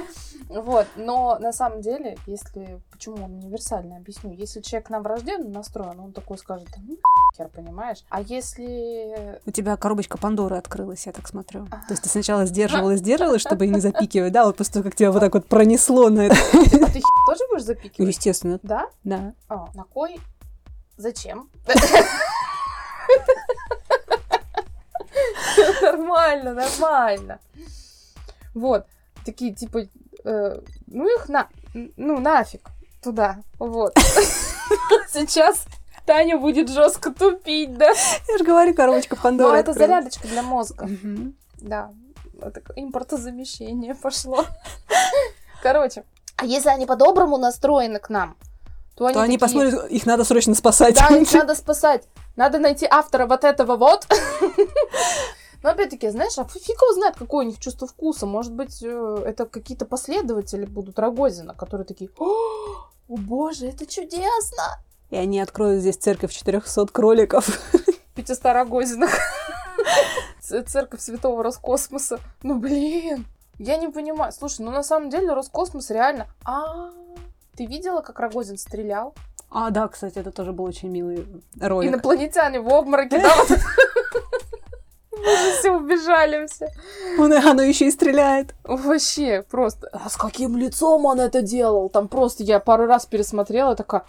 Вот. 0.49 0.88
Но 0.95 1.38
на 1.39 1.51
самом 1.51 1.82
деле, 1.82 2.17
если... 2.28 2.80
Почему 2.91 3.23
он 3.23 3.34
универсальный, 3.34 3.97
объясню. 3.97 4.32
Если 4.32 4.62
человек 4.62 4.89
нам 4.89 5.04
врожденно 5.04 5.49
настроен, 5.49 5.99
он 5.99 6.13
такой 6.13 6.38
скажет, 6.38 6.67
«Да 6.67 6.78
ну 6.88 6.97
хер, 7.36 7.49
понимаешь? 7.49 8.04
А 8.10 8.21
если... 8.21 9.39
У 9.45 9.51
тебя 9.51 9.75
коробочка 9.78 10.17
Пандоры 10.17 10.58
открылась, 10.58 11.06
я 11.06 11.12
так 11.12 11.28
смотрю. 11.28 11.67
Ага. 11.71 11.84
То 11.88 11.93
есть 11.93 12.04
ты 12.04 12.10
сначала 12.10 12.45
сдерживалась, 12.45 12.99
сдерживалась, 12.99 13.41
чтобы 13.41 13.67
не 13.67 13.80
запикивать, 13.80 14.32
да, 14.32 14.45
вот 14.45 14.58
после 14.58 14.73
того, 14.73 14.84
как 14.84 14.95
тебя 14.95 15.12
вот 15.12 15.19
так 15.19 15.34
вот 15.34 15.47
пронесло 15.47 16.10
на 16.10 16.28
это. 16.28 16.36
А 16.56 16.88
ты 16.88 17.01
тоже 17.28 17.41
будешь 17.49 17.63
запикивать? 17.63 18.15
Естественно, 18.15 18.60
Да? 18.63 18.88
да. 19.04 19.34
А, 19.49 19.67
на 19.73 19.84
кой? 19.84 20.19
Зачем? 20.97 21.49
Нормально, 25.82 26.54
нормально. 26.54 27.39
Вот. 28.54 28.86
Такие, 29.25 29.53
типа, 29.53 29.88
э, 30.23 30.59
ну 30.88 31.15
их 31.15 31.27
на... 31.29 31.49
Ну, 31.73 32.19
нафиг. 32.19 32.69
Туда. 33.03 33.38
Вот. 33.59 33.97
Сейчас 35.11 35.65
Таня 36.05 36.38
будет 36.38 36.69
жестко 36.69 37.11
тупить, 37.11 37.77
да? 37.77 37.91
Я 38.27 38.38
же 38.38 38.43
говорю, 38.43 38.73
коробочка 38.73 39.15
Но 39.15 39.21
Пандоры 39.21 39.57
это 39.57 39.73
зарядочка 39.73 40.27
для 40.27 40.43
мозга. 40.43 40.88
Да. 41.57 41.91
Импортозамещение 42.75 43.95
пошло. 43.95 44.45
Короче. 45.63 46.03
А 46.38 46.45
если 46.45 46.69
они 46.69 46.85
по-доброму 46.85 47.38
настроены 47.38 47.99
к 47.99 48.09
нам, 48.09 48.35
то 48.95 49.05
они, 49.05 49.13
То 49.13 49.21
они 49.21 49.38
такие, 49.38 49.39
посмотрят, 49.39 49.91
их 49.91 50.05
надо 50.05 50.23
срочно 50.23 50.53
спасать. 50.53 50.95
Да, 50.95 51.15
их 51.15 51.31
надо 51.33 51.55
спасать. 51.55 52.03
Надо 52.35 52.59
найти 52.59 52.85
автора 52.89 53.25
вот 53.25 53.43
этого 53.43 53.77
вот. 53.77 54.07
Но 55.65 55.71
опять-таки, 55.71 56.10
знаешь, 56.10 56.38
а 56.38 56.43
фиг 56.43 56.62
его 56.62 56.93
знает, 56.93 57.15
какое 57.17 57.43
у 57.43 57.49
них 57.49 57.58
чувство 57.58 57.88
вкуса. 57.88 58.28
Может 58.28 58.54
быть, 58.54 58.84
э, 58.84 59.23
это 59.25 59.47
какие-то 59.47 59.88
последователи 59.88 60.63
будут 60.63 60.99
Рогозина, 60.99 61.56
которые 61.56 61.88
такие, 61.88 62.12
о, 62.19 62.28
о 63.08 63.17
боже, 63.17 63.65
это 63.69 63.88
чудесно! 63.88 64.63
И 65.10 65.15
они 65.15 65.39
откроют 65.39 65.82
здесь 65.82 65.97
церковь 65.97 66.32
400 66.34 66.86
кроликов. 66.93 67.49
500 68.15 68.45
Рогозинах. 68.45 69.10
Церковь 70.39 71.01
Святого 71.01 71.41
Роскосмоса. 71.41 72.19
Ну, 72.43 72.60
блин. 72.60 73.25
Я 73.58 73.78
не 73.78 73.88
понимаю. 73.88 74.34
Слушай, 74.34 74.62
ну 74.62 74.69
на 74.69 74.84
самом 74.84 75.10
деле 75.10 75.34
Роскосмос 75.34 75.89
реально... 75.89 76.28
А, 76.43 76.91
ты 77.58 77.65
видела, 77.65 78.01
как 78.01 78.19
Рогозин 78.19 78.60
стрелял? 78.60 79.15
А, 79.49 79.71
да, 79.71 79.88
кстати, 79.88 80.19
это 80.19 80.30
тоже 80.30 80.51
был 80.51 80.65
очень 80.65 80.89
милый 80.89 81.25
ролик. 81.60 81.89
Инопланетяне 81.89 82.60
в 82.60 82.71
обмороке, 82.71 83.19
да? 83.19 83.34
Все. 86.47 86.69
Он, 87.17 87.34
оно 87.34 87.62
еще 87.62 87.88
и 87.88 87.91
стреляет. 87.91 88.53
Вообще, 88.63 89.43
просто. 89.49 89.89
А 89.91 90.10
с 90.10 90.17
каким 90.17 90.58
лицом 90.58 91.05
он 91.05 91.19
это 91.19 91.41
делал? 91.41 91.89
Там 91.89 92.08
просто 92.08 92.43
я 92.43 92.60
пару 92.60 92.86
раз 92.86 93.05
пересмотрела, 93.05 93.75
такая, 93.75 94.03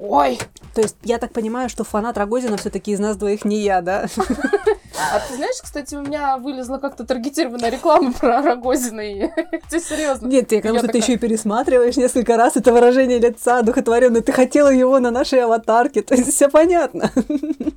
ой. 0.00 0.38
То 0.74 0.80
есть, 0.80 0.96
я 1.02 1.18
так 1.18 1.32
понимаю, 1.32 1.68
что 1.68 1.84
фанат 1.84 2.16
Рогозина 2.16 2.56
все-таки 2.56 2.92
из 2.92 3.00
нас 3.00 3.16
двоих 3.16 3.44
не 3.44 3.60
я, 3.60 3.82
да? 3.82 4.06
А 4.98 5.20
ты 5.20 5.36
знаешь, 5.36 5.56
кстати, 5.62 5.94
у 5.94 6.02
меня 6.02 6.36
вылезла 6.38 6.78
как-то 6.78 7.04
таргетированная 7.04 7.70
реклама 7.70 8.12
про 8.20 8.42
Рогозина. 8.42 9.00
и- 9.00 9.28
Тебе 9.68 9.80
серьезно. 9.80 10.26
Нет, 10.26 10.52
я, 10.52 10.58
потому 10.58 10.78
что 10.78 10.86
ты 10.86 10.92
такая- 10.92 11.02
еще 11.02 11.12
и 11.14 11.16
пересматриваешь 11.18 11.96
несколько 11.96 12.36
раз 12.36 12.56
это 12.56 12.72
выражение 12.72 13.18
лица 13.18 13.58
одухотворенное. 13.58 14.20
Ты 14.20 14.32
хотела 14.32 14.68
его 14.68 14.98
на 14.98 15.10
нашей 15.10 15.42
аватарке, 15.44 16.02
то 16.02 16.14
есть 16.14 16.32
все 16.34 16.48
понятно. 16.48 17.10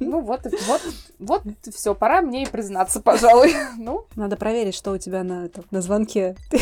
Ну 0.07 0.21
вот, 0.21 0.41
вот, 0.67 0.81
вот, 1.19 1.41
все, 1.75 1.95
пора 1.95 2.21
мне 2.21 2.43
и 2.43 2.45
признаться, 2.45 3.01
пожалуй. 3.01 3.55
Ну, 3.77 4.05
Надо 4.15 4.35
проверить, 4.37 4.75
что 4.75 4.91
у 4.91 4.97
тебя 4.99 5.23
на, 5.23 5.45
этом, 5.45 5.65
на 5.71 5.81
звонке. 5.81 6.35
Ты, 6.51 6.59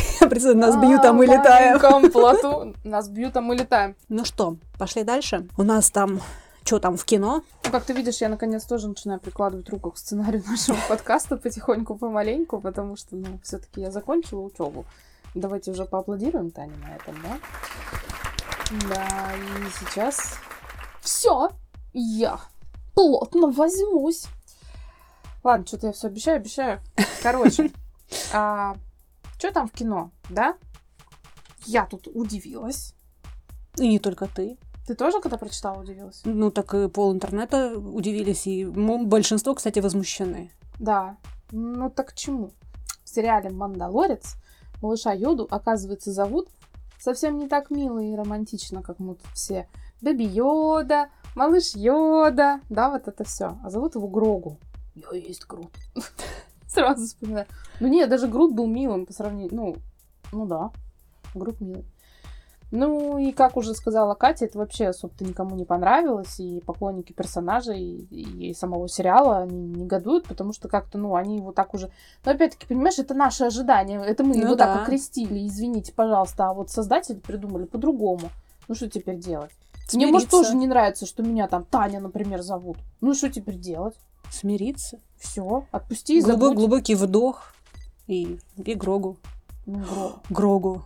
нас 0.55 0.77
бьют, 0.77 1.03
а 1.03 1.11
мы 1.13 1.25
летаем. 1.25 1.79
плоту. 2.11 2.73
Нас 2.85 3.09
бьют, 3.09 3.35
а 3.35 3.41
мы 3.41 3.55
летаем. 3.55 3.95
Ну 4.07 4.23
что, 4.23 4.55
пошли 4.79 5.03
дальше. 5.03 5.45
У 5.57 5.63
нас 5.63 5.91
там, 5.91 6.21
что 6.63 6.79
там 6.79 6.97
в 6.97 7.05
кино? 7.05 7.43
Ну, 7.65 7.71
как 7.71 7.83
ты 7.83 7.93
видишь, 7.93 8.21
я 8.21 8.29
наконец 8.29 8.65
тоже 8.65 8.87
начинаю 8.87 9.19
прикладывать 9.19 9.69
руку 9.69 9.91
к 9.91 9.97
сценарию 9.97 10.43
нашего 10.47 10.77
подкаста 10.87 11.37
потихоньку, 11.37 11.95
помаленьку, 11.95 12.61
потому 12.61 12.95
что, 12.95 13.15
ну, 13.15 13.39
все-таки 13.43 13.81
я 13.81 13.91
закончила 13.91 14.41
учебу. 14.41 14.85
Давайте 15.35 15.71
уже 15.71 15.85
поаплодируем 15.85 16.51
Тане 16.51 16.75
на 16.77 16.95
этом, 16.95 17.15
да? 17.23 17.39
Да, 18.89 19.31
и 19.35 19.69
сейчас 19.79 20.35
все, 21.01 21.49
я 21.93 22.39
плотно 22.93 23.51
возьмусь. 23.51 24.25
Ладно, 25.43 25.65
что-то 25.65 25.87
я 25.87 25.93
все 25.93 26.07
обещаю, 26.07 26.37
обещаю. 26.37 26.79
Короче, 27.21 27.71
а, 28.31 28.75
что 29.37 29.51
там 29.51 29.67
в 29.67 29.71
кино, 29.71 30.11
да? 30.29 30.55
Я 31.65 31.85
тут 31.85 32.07
удивилась. 32.07 32.93
И 33.77 33.87
не 33.87 33.99
только 33.99 34.27
ты. 34.27 34.57
Ты 34.87 34.95
тоже, 34.95 35.21
когда 35.21 35.37
прочитала, 35.37 35.81
удивилась? 35.81 36.21
Ну, 36.25 36.51
так 36.51 36.73
и 36.73 36.89
пол 36.89 37.13
интернета 37.13 37.77
удивились, 37.77 38.47
и 38.47 38.65
большинство, 38.65 39.55
кстати, 39.55 39.79
возмущены. 39.79 40.51
Да. 40.79 41.17
Ну 41.51 41.89
так 41.89 42.09
к 42.09 42.13
чему? 42.13 42.51
В 43.03 43.09
сериале 43.09 43.49
«Мандалорец» 43.49 44.35
малыша 44.81 45.13
Йоду, 45.13 45.47
оказывается, 45.49 46.11
зовут 46.11 46.49
совсем 46.99 47.37
не 47.37 47.47
так 47.47 47.69
мило 47.69 47.99
и 47.99 48.15
романтично, 48.15 48.81
как 48.81 48.99
мы 48.99 49.15
тут 49.15 49.27
все. 49.33 49.67
Бэби 50.01 50.23
Йода, 50.23 51.09
малыш 51.35 51.75
Йода, 51.75 52.59
да, 52.69 52.89
вот 52.89 53.07
это 53.07 53.23
все. 53.23 53.57
А 53.63 53.69
зовут 53.69 53.95
его 53.95 54.07
Грогу. 54.07 54.57
Я 54.95 55.17
есть 55.17 55.45
Грут. 55.45 55.71
Сразу 56.67 57.05
вспоминаю. 57.05 57.45
Ну 57.79 57.87
нет, 57.87 58.09
даже 58.09 58.27
Грут 58.27 58.53
был 58.53 58.67
милым 58.67 59.05
по 59.05 59.13
сравнению, 59.13 59.53
ну, 59.53 59.75
ну 60.31 60.45
да, 60.45 60.71
Грут 61.33 61.61
милый. 61.61 61.85
Ну 62.75 63.19
и 63.19 63.31
как 63.31 63.55
уже 63.55 63.75
сказала 63.75 64.15
Катя, 64.15 64.45
это 64.45 64.57
вообще 64.57 64.87
особо-то 64.87 65.23
никому 65.23 65.55
не 65.55 65.63
понравилось, 65.63 66.39
и 66.39 66.59
поклонники 66.59 67.13
персонажей 67.13 67.79
и, 67.79 68.49
и 68.49 68.53
самого 68.55 68.89
сериала 68.89 69.37
они 69.43 69.67
негодуют, 69.67 70.25
потому 70.25 70.53
что 70.53 70.67
как-то, 70.67 70.97
ну, 70.97 71.13
они 71.15 71.37
его 71.37 71.51
так 71.51 71.75
уже... 71.75 71.91
Но 72.25 72.31
опять-таки, 72.31 72.65
понимаешь, 72.65 72.97
это 72.97 73.13
наши 73.13 73.43
ожидания, 73.43 74.01
это 74.03 74.23
мы 74.23 74.33
Ну 74.35 74.41
его 74.45 74.55
да. 74.55 74.73
так 74.73 74.83
окрестили, 74.87 75.45
извините, 75.45 75.93
пожалуйста, 75.93 76.49
а 76.49 76.53
вот 76.55 76.71
создатели 76.71 77.19
придумали 77.19 77.65
по-другому. 77.65 78.31
Ну 78.67 78.73
что 78.73 78.89
теперь 78.89 79.17
делать? 79.19 79.51
Мне, 79.93 80.07
может, 80.07 80.31
Смириться. 80.31 80.49
тоже 80.49 80.55
не 80.57 80.65
нравится, 80.65 81.05
что 81.05 81.21
меня 81.21 81.47
там 81.47 81.65
Таня, 81.65 81.99
например, 81.99 82.41
зовут. 82.41 82.77
Ну 83.01 83.13
что 83.13 83.29
теперь 83.29 83.59
делать? 83.59 83.93
Смириться. 84.31 84.97
Все, 85.19 85.67
отпусти 85.69 86.17
и 86.17 86.21
Глубок- 86.23 86.39
забудь. 86.41 86.57
глубокий 86.57 86.95
вдох. 86.95 87.53
И, 88.07 88.39
и 88.57 88.73
Грогу. 88.75 89.17
Ну, 89.67 89.77
Гро. 89.77 90.11
Грогу. 90.31 90.81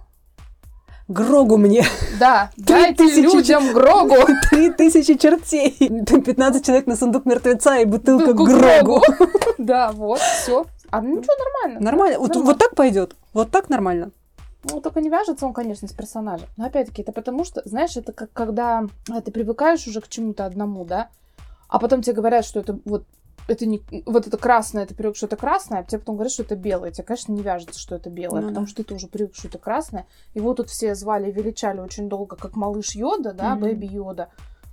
Грогу 1.08 1.58
мне. 1.58 1.86
Да, 2.20 2.52
дайте 2.58 3.06
тысячи- 3.06 3.22
людям 3.22 3.74
Грогу. 3.74 4.16
Три 4.50 4.72
тысячи 4.72 5.16
чертей. 5.16 5.72
15 5.72 6.66
человек 6.66 6.88
на 6.88 6.96
сундук 6.96 7.26
мертвеца 7.26 7.78
и 7.78 7.86
бутылка 7.86 8.34
Бутылку 8.34 8.46
Грогу. 8.46 9.02
Да, 9.58 9.92
вот, 9.92 10.20
все. 10.20 10.66
А 10.92 11.02
ну 11.02 11.18
ничего, 11.18 11.34
нормально. 11.38 11.80
Нормально. 11.84 12.20
Вот, 12.20 12.28
Нормально. 12.30 12.46
вот 12.52 12.60
так 12.60 12.76
пойдет. 12.76 13.16
Вот 13.34 13.52
так 13.52 13.70
нормально. 13.70 14.12
Ну, 14.70 14.82
только 14.82 15.02
не 15.02 15.10
вяжется 15.10 15.46
он, 15.46 15.54
конечно, 15.54 15.88
с 15.88 15.94
персонажем. 15.94 16.48
Но 16.58 16.66
опять-таки, 16.66 17.02
это 17.02 17.12
потому 17.12 17.44
что, 17.46 17.62
знаешь, 17.66 17.96
это 17.96 18.12
как 18.12 18.32
когда 18.34 18.84
э, 19.10 19.22
ты 19.22 19.32
привыкаешь 19.32 19.88
уже 19.88 20.02
к 20.02 20.08
чему-то 20.08 20.46
одному, 20.46 20.84
да, 20.86 21.08
а 21.70 21.80
потом 21.80 22.02
тебе 22.02 22.16
говорят, 22.16 22.46
что 22.46 22.60
это 22.60 22.78
вот 22.86 23.04
это 23.48 23.66
не 23.66 23.82
вот 24.06 24.28
это 24.28 24.38
красное, 24.38 24.86
ты 24.86 24.94
привык, 24.96 25.16
что 25.16 25.26
это 25.26 25.36
красное, 25.38 25.80
а 25.80 25.84
тебе 25.84 26.00
потом 26.00 26.16
говорят, 26.16 26.34
что 26.34 26.44
это 26.44 26.56
белое. 26.56 26.92
Тебе, 26.92 27.04
конечно, 27.06 27.32
не 27.32 27.42
вяжется, 27.42 27.80
что 27.80 27.96
это 27.96 28.10
белое, 28.10 28.42
Ну 28.42 28.48
потому 28.50 28.66
да. 28.66 28.70
что 28.72 28.84
ты 28.84 28.94
уже 28.96 29.08
привык, 29.08 29.36
что 29.36 29.48
это 29.48 29.58
красное. 29.58 30.06
Его 30.34 30.54
тут 30.54 30.70
все 30.70 30.96
звали 30.96 31.30
и 31.30 31.32
величали 31.32 31.80
очень 31.80 32.10
долго, 32.10 32.36
как 32.36 32.56
малыш 32.56 32.96
Йода, 32.96 33.34
да, 33.34 33.52
Мгм. 33.56 33.62
бэби 33.62 33.86
Йода. 33.86 34.30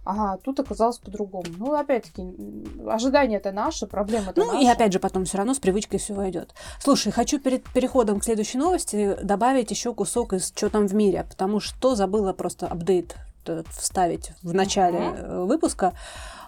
Ага, 0.06 0.38
тут 0.44 0.60
оказалось 0.60 0.98
по-другому. 0.98 1.46
Ну, 1.56 1.72
опять-таки, 1.72 2.20
м, 2.20 2.64
ожидания 2.90 3.36
это 3.38 3.52
наши, 3.52 3.86
проблемы 3.86 4.32
это 4.32 4.40
Ну 4.42 4.52
наши. 4.52 4.64
и 4.66 4.68
опять 4.68 4.92
же 4.92 4.98
потом 4.98 5.24
все 5.24 5.38
равно 5.38 5.54
с 5.54 5.58
привычкой 5.58 5.98
все 5.98 6.12
войдет. 6.12 6.52
Слушай, 6.78 7.10
хочу 7.10 7.40
перед 7.40 7.62
переходом 7.72 8.20
к 8.20 8.24
следующей 8.24 8.58
новости 8.58 9.16
добавить 9.22 9.70
еще 9.70 9.94
кусок 9.94 10.34
из 10.34 10.52
что 10.54 10.68
там 10.68 10.86
в 10.88 10.94
мире, 10.94 11.24
потому 11.30 11.58
что 11.58 11.94
забыла 11.94 12.34
просто 12.34 12.66
апдейт 12.66 13.16
этот 13.44 13.66
вставить 13.68 14.32
в 14.42 14.52
начале 14.52 14.98
э, 14.98 15.44
выпуска. 15.44 15.94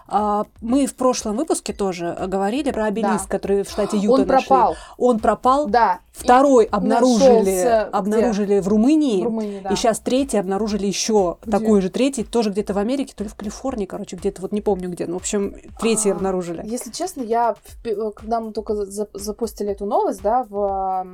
А, 0.09 0.45
Мы 0.61 0.85
в 0.85 0.95
прошлом 0.95 1.35
выпуске 1.37 1.73
тоже 1.73 2.17
говорили 2.27 2.71
про 2.71 2.85
обелиск, 2.85 3.27
который 3.29 3.63
в 3.63 3.69
штате 3.69 3.97
Юта 3.97 4.21
Он 4.21 4.27
нашли. 4.27 4.47
пропал, 4.47 4.75
Он 4.97 5.19
пропал. 5.19 5.67
да. 5.67 5.99
Второй 6.11 6.65
обнаружили, 6.65 7.27
нашелся 7.27 7.43
где? 7.51 7.71
обнаружили 7.95 8.59
в 8.59 8.65
И 8.65 8.69
Румынии. 8.69 9.21
в 9.21 9.25
Румынии, 9.25 9.59
да. 9.63 9.69
И 9.69 9.75
сейчас 9.75 9.99
третий 9.99 10.37
обнаружили 10.37 10.87
еще 10.87 11.37
Где? 11.43 11.51
такой 11.51 11.79
же 11.81 11.91
третий, 11.91 12.23
тоже 12.23 12.49
где-то 12.49 12.73
в 12.73 12.79
Америке, 12.79 13.13
то 13.15 13.23
ли 13.23 13.29
в 13.29 13.35
Калифорнии, 13.35 13.85
короче, 13.85 14.15
где-то 14.15 14.41
вот 14.41 14.51
не 14.51 14.61
помню 14.61 14.89
где. 14.89 15.05
Ну, 15.05 15.13
в 15.13 15.17
общем, 15.21 15.55
третий 15.79 16.09
А, 16.09 16.13
обнаружили. 16.15 16.63
Если 16.65 16.89
честно, 16.89 17.21
я, 17.21 17.55
э, 17.83 18.11
когда 18.15 18.39
мы 18.41 18.51
только 18.51 18.73
за- 18.73 19.07
запустили 19.13 19.69
эту 19.73 19.85
новость, 19.85 20.23
да, 20.23 20.43
в 20.49 21.05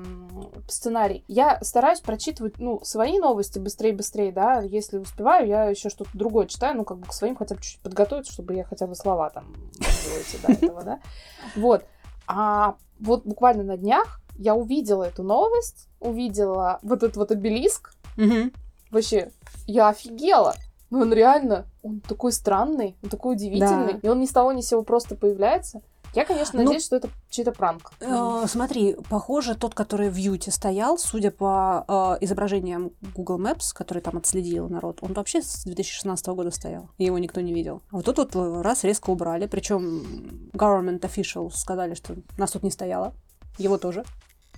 сценарий, 0.70 1.26
я 1.28 1.60
стараюсь 1.62 2.00
прочитывать, 2.00 2.54
ну, 2.60 2.80
свои 2.84 3.20
новости 3.20 3.60
быстрее-быстрее, 3.60 4.32
да, 4.32 4.62
если 4.62 5.00
успеваю, 5.00 5.48
я 5.48 5.66
еще 5.66 5.90
что-то 5.90 6.12
другое 6.14 6.48
читаю, 6.48 6.78
ну, 6.78 6.86
как 6.86 6.98
бы 7.00 7.08
к 7.08 7.14
своим 7.14 7.36
хотя 7.36 7.56
бы 7.56 7.62
чуть 7.62 7.80
подготовиться, 7.80 8.32
чтобы 8.32 8.54
я 8.56 8.64
хотя 8.64 8.83
бы 8.88 8.96
слова 8.96 9.30
там 9.30 9.54
эти 9.80 10.42
до 10.42 10.52
этого, 10.52 10.84
да. 10.84 11.00
Вот. 11.56 11.86
А 12.28 12.76
вот 13.00 13.26
буквально 13.26 13.64
на 13.64 13.78
днях 13.78 14.22
я 14.38 14.56
увидела 14.56 15.04
эту 15.04 15.24
новость, 15.24 15.88
увидела 16.00 16.80
вот 16.82 17.04
этот 17.04 17.18
вот 17.18 17.32
обелиск, 17.32 17.94
вообще, 18.92 19.32
я 19.68 19.90
офигела. 19.90 20.56
Ну, 20.90 21.00
он 21.02 21.12
реально, 21.12 21.66
он 21.82 22.02
такой 22.02 22.32
странный, 22.32 22.96
он 23.02 23.10
такой 23.10 23.34
удивительный, 23.34 23.94
Да. 23.94 24.00
и 24.04 24.08
он 24.08 24.20
ни 24.20 24.26
с 24.28 24.32
того 24.32 24.52
ни 24.52 24.62
с 24.62 24.68
сего 24.68 24.84
просто 24.84 25.16
появляется. 25.16 25.82
Я, 26.14 26.26
конечно, 26.26 26.60
Ну, 26.60 26.66
надеюсь, 26.66 26.86
что 26.86 26.98
это 26.98 27.10
чей-то 27.30 27.52
пранк. 27.52 27.92
Э, 28.00 28.46
Смотри, 28.48 28.96
похоже, 29.10 29.56
тот, 29.56 29.74
который 29.74 30.10
в 30.10 30.16
Юте 30.16 30.52
стоял, 30.52 30.98
судя 30.98 31.32
по 31.32 31.86
э, 32.20 32.24
изображениям 32.26 32.92
Google 33.16 33.40
Maps, 33.40 33.74
который 33.74 34.00
там 34.02 34.18
отследил 34.18 34.70
народ, 34.70 35.00
он 35.02 35.14
вообще 35.14 35.42
с 35.42 35.64
2016 35.64 36.28
года 36.28 36.52
стоял, 36.52 36.90
и 36.98 37.06
его 37.06 37.18
никто 37.18 37.42
не 37.42 37.54
видел. 37.54 37.82
А 37.92 37.96
вот 37.98 38.06
тут 38.06 38.18
вот 38.18 38.36
э, 38.36 38.62
раз 38.62 38.84
резко 38.84 39.10
убрали, 39.10 39.48
причем 39.48 40.50
government 40.54 41.00
officials 41.02 41.52
сказали, 41.56 41.96
что 41.96 42.16
нас 42.38 42.52
тут 42.52 42.64
не 42.64 42.72
стояло, 42.72 43.14
его 43.58 43.78
тоже. 43.78 44.04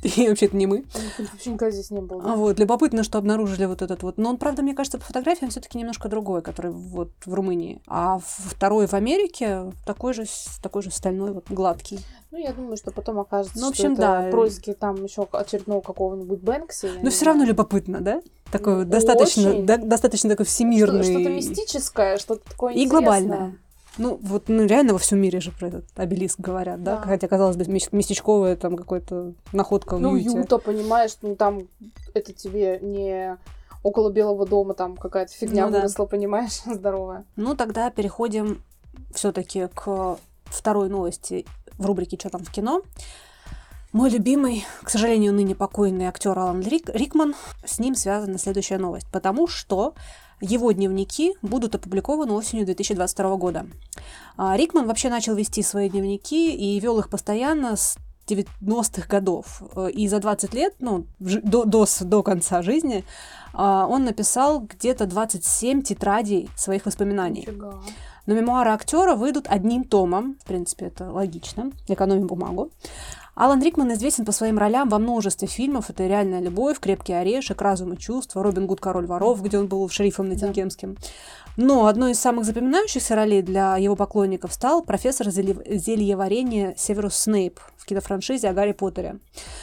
И 0.04 0.28
вообще-то 0.30 0.56
не 0.56 0.68
мы. 0.68 0.86
Вообще 1.18 1.50
никогда 1.52 1.72
здесь 1.72 1.90
не 1.90 2.02
было. 2.02 2.22
да? 2.22 2.34
А 2.34 2.36
вот, 2.36 2.60
любопытно, 2.60 3.04
что 3.04 3.18
обнаружили 3.18 3.66
вот 3.66 3.82
этот 3.82 4.04
вот. 4.04 4.18
Но 4.18 4.30
он, 4.30 4.38
правда, 4.38 4.62
мне 4.62 4.76
кажется, 4.76 5.00
по 5.00 5.06
фотографиям 5.06 5.50
все-таки 5.50 5.78
немножко 5.78 6.10
другой, 6.10 6.42
который 6.42 6.72
вот 6.72 7.10
в 7.26 7.34
Румынии. 7.34 7.82
А 7.88 8.20
второй 8.24 8.86
в 8.88 8.94
Америке 8.94 9.72
такой 9.86 10.14
же, 10.14 10.26
такой 10.62 10.84
же 10.84 10.92
стальной, 10.92 11.32
вот 11.32 11.46
гладкий. 11.50 12.00
Ну, 12.32 12.38
я 12.38 12.54
думаю, 12.54 12.78
что 12.78 12.92
потом 12.92 13.20
окажется, 13.20 13.58
Ну, 13.60 13.72
в 13.72 13.76
что 13.76 13.84
общем, 13.88 13.94
это 13.94 14.02
да. 14.02 14.30
происки 14.30 14.74
там 14.74 15.04
еще 15.04 15.28
очередного 15.32 15.82
какого-нибудь 15.82 16.40
Бэнкси. 16.42 16.90
Но 17.02 17.10
все 17.10 17.26
равно 17.26 17.44
любопытно, 17.46 18.02
да? 18.02 18.22
Такой 18.52 18.76
Ну, 18.76 18.86
достаточно, 18.86 19.64
да- 19.64 19.78
достаточно 19.78 20.30
такой 20.30 20.46
всемирный. 20.46 21.04
Что- 21.04 21.14
Что-то 21.14 21.30
мистическое, 21.30 22.18
что-то 22.18 22.48
такое 22.50 22.74
И 22.74 22.84
интересное. 22.84 23.02
глобальное. 23.02 23.58
Ну, 23.98 24.20
вот 24.22 24.50
ну, 24.50 24.66
реально 24.66 24.94
во 24.94 25.00
всем 25.00 25.20
мире 25.20 25.40
же 25.40 25.52
про 25.52 25.68
этот 25.68 25.86
обелиск 25.96 26.40
говорят, 26.40 26.84
да? 26.84 26.98
Да. 26.98 27.02
Хотя, 27.02 27.28
казалось 27.28 27.56
бы, 27.56 27.66
мес- 27.66 27.92
местечковая 27.94 28.56
там 28.56 28.76
какой-то 28.76 29.34
находка 29.54 29.98
Ну, 29.98 30.16
Юте. 30.16 30.38
Юта, 30.38 30.58
понимаешь, 30.58 31.12
ну 31.22 31.36
там 31.36 31.68
это 32.14 32.34
тебе 32.34 32.80
не 32.82 33.38
около 33.84 34.10
Белого 34.10 34.46
дома 34.46 34.74
там 34.74 34.98
какая-то 34.98 35.32
фигня 35.32 35.66
Ну 35.68 35.72
да. 35.72 35.78
выросла, 35.78 36.06
понимаешь, 36.06 36.62
здоровая. 36.66 37.24
Ну, 37.36 37.56
тогда 37.56 37.90
переходим 37.90 38.62
все-таки 39.14 39.68
к 39.74 40.18
второй 40.46 40.90
новости 40.90 41.46
в 41.78 41.86
рубрике 41.86 42.18
«Что 42.20 42.30
там 42.30 42.44
в 42.44 42.52
кино?». 42.52 42.82
Мой 43.94 44.10
любимый, 44.10 44.66
к 44.84 44.90
сожалению, 44.90 45.32
ныне 45.34 45.56
покойный 45.56 46.08
актер 46.08 46.38
Алан 46.38 46.60
Рик- 46.62 46.90
Рикман, 46.94 47.34
с 47.66 47.80
ним 47.80 47.96
связана 47.96 48.38
следующая 48.38 48.78
новость, 48.78 49.08
потому 49.10 49.48
что 49.48 49.94
его 50.46 50.72
дневники 50.72 51.34
будут 51.42 51.76
опубликованы 51.76 52.34
осенью 52.34 52.66
2022 52.66 53.36
года. 53.38 53.66
А, 54.38 54.56
Рикман 54.56 54.88
вообще 54.88 55.10
начал 55.10 55.36
вести 55.36 55.64
свои 55.64 55.90
дневники 55.90 56.56
и 56.56 56.80
вел 56.80 57.00
их 57.00 57.10
постоянно 57.10 57.76
с 57.76 57.98
90-х 58.28 59.08
годов. 59.08 59.62
Э, 59.76 59.90
И 59.92 60.08
за 60.08 60.20
20 60.20 60.54
лет, 60.54 60.76
ну, 60.80 61.06
до, 61.20 61.66
до, 61.66 61.86
до 62.02 62.24
конца 62.24 62.62
жизни, 62.62 63.04
а, 63.54 63.88
он 63.88 64.04
написал 64.04 64.62
где-то 64.62 65.06
27 65.06 65.82
тетрадей 65.82 66.50
своих 66.56 66.86
воспоминаний. 66.86 67.42
Нифига. 67.42 67.82
Но 68.26 68.34
мемуары 68.34 68.72
актера 68.72 69.16
выйдут 69.16 69.46
одним 69.48 69.84
томом. 69.84 70.38
В 70.44 70.48
принципе, 70.48 70.86
это 70.88 71.12
логично. 71.12 71.72
Экономим 71.88 72.28
бумагу. 72.28 72.72
Алан 73.36 73.62
Рикман 73.62 73.92
известен 73.92 74.24
по 74.24 74.32
своим 74.32 74.58
ролям 74.58 74.88
во 74.88 74.98
множестве 74.98 75.46
фильмов. 75.46 75.90
Это 75.90 76.08
«Реальная 76.08 76.40
любовь», 76.40 76.80
«Крепкий 76.80 77.12
орешек», 77.12 77.62
«Разум 77.62 77.92
и 77.92 77.98
чувства», 77.98 78.42
«Робин 78.42 78.66
Гуд. 78.66 78.80
Король 78.80 79.08
воров», 79.08 79.44
где 79.44 79.60
он 79.60 79.68
был 79.68 79.90
шерифом 79.90 80.30
Ноттингемским. 80.30 80.96
Но 81.58 81.88
одной 81.88 82.12
из 82.12 82.20
самых 82.20 82.44
запоминающихся 82.44 83.16
ролей 83.16 83.42
для 83.42 83.78
его 83.78 83.96
поклонников 83.96 84.52
стал 84.52 84.84
профессор 84.84 85.28
зелье- 85.28 85.78
зельеварения 85.78 86.76
Северус 86.78 87.16
Снейп 87.16 87.60
в 87.78 87.86
кинофраншизе 87.86 88.50
о 88.50 88.54
Гарри 88.54 88.74
Поттере. 88.74 89.20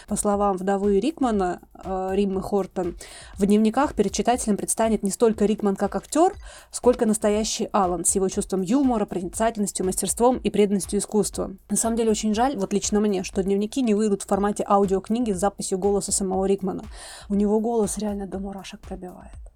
По 0.09 0.17
словам 0.17 0.57
вдовы 0.57 1.01
Рикмана, 1.01 1.61
э, 1.85 2.11
Риммы 2.15 2.41
Хортон, 2.41 2.97
в 3.37 3.45
дневниках 3.45 3.95
перед 3.95 4.13
читателем 4.13 4.57
предстанет 4.57 5.03
не 5.03 5.11
столько 5.11 5.45
Рикман 5.45 5.77
как 5.77 5.95
актер, 5.95 6.33
сколько 6.71 7.05
настоящий 7.05 7.69
Алан 7.73 8.07
с 8.07 8.15
его 8.15 8.29
чувством 8.31 8.63
юмора, 8.63 9.05
проницательностью, 9.05 9.85
мастерством 9.85 10.39
и 10.39 10.49
преданностью 10.49 10.99
искусству. 10.99 11.57
На 11.69 11.77
самом 11.77 11.97
деле 11.97 12.11
очень 12.11 12.35
жаль, 12.35 12.57
вот 12.57 12.73
лично 12.73 13.01
мне, 13.01 13.23
что 13.23 13.43
дневники 13.43 13.83
не 13.83 13.95
выйдут 13.95 14.23
в 14.23 14.27
формате 14.27 14.65
аудиокниги 14.67 15.33
с 15.33 15.39
записью 15.39 15.77
голоса 15.77 16.11
самого 16.11 16.47
Рикмана. 16.47 16.85
У 17.29 17.35
него 17.35 17.61
голос 17.61 17.99
реально 17.99 18.27
до 18.27 18.39
мурашек 18.39 18.81
пробивает. 18.81 19.52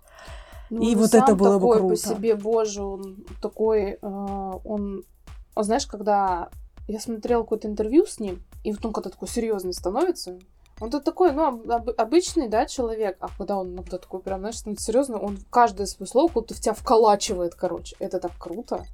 Ну, 0.71 0.83
И 0.83 0.95
он 0.95 1.01
вот 1.03 1.15
это 1.15 1.35
было 1.35 1.59
бы 1.59 1.67
такой 1.67 1.79
круто. 1.79 1.95
по 1.95 1.97
себе, 2.15 2.35
боже, 2.35 2.83
он 2.83 3.25
такой, 3.41 3.99
э, 4.01 4.51
он, 4.65 5.05
а 5.55 5.63
знаешь, 5.63 5.87
когда 5.87 6.49
я 6.89 7.01
смотрела 7.01 7.43
какое-то 7.43 7.69
интервью 7.69 8.07
с 8.07 8.19
ним, 8.21 8.43
и 8.65 8.73
вот 8.73 8.85
он 8.85 8.93
когда 8.93 9.11
такой 9.11 9.29
серьезный 9.29 9.73
становится, 9.73 10.39
он 10.81 10.91
тут 10.91 11.05
такой, 11.05 11.33
ну, 11.33 11.47
об- 11.47 11.71
об- 11.71 11.91
обычный, 11.97 12.49
да, 12.49 12.67
человек, 12.67 13.17
а 13.21 13.29
когда 13.39 13.59
он 13.59 13.73
иногда 13.73 13.99
такой 13.99 14.21
прям, 14.21 14.41
знаешь, 14.41 14.57
становится 14.59 14.85
серьезно, 14.85 15.19
он 15.19 15.39
каждое 15.51 15.87
свое 15.87 16.09
слово 16.09 16.27
как 16.29 16.35
будто 16.35 16.55
в 16.55 16.61
тебя 16.61 16.75
вколачивает, 16.75 17.55
короче. 17.55 17.97
Это 17.99 18.19
так 18.21 18.33
круто. 18.39 18.85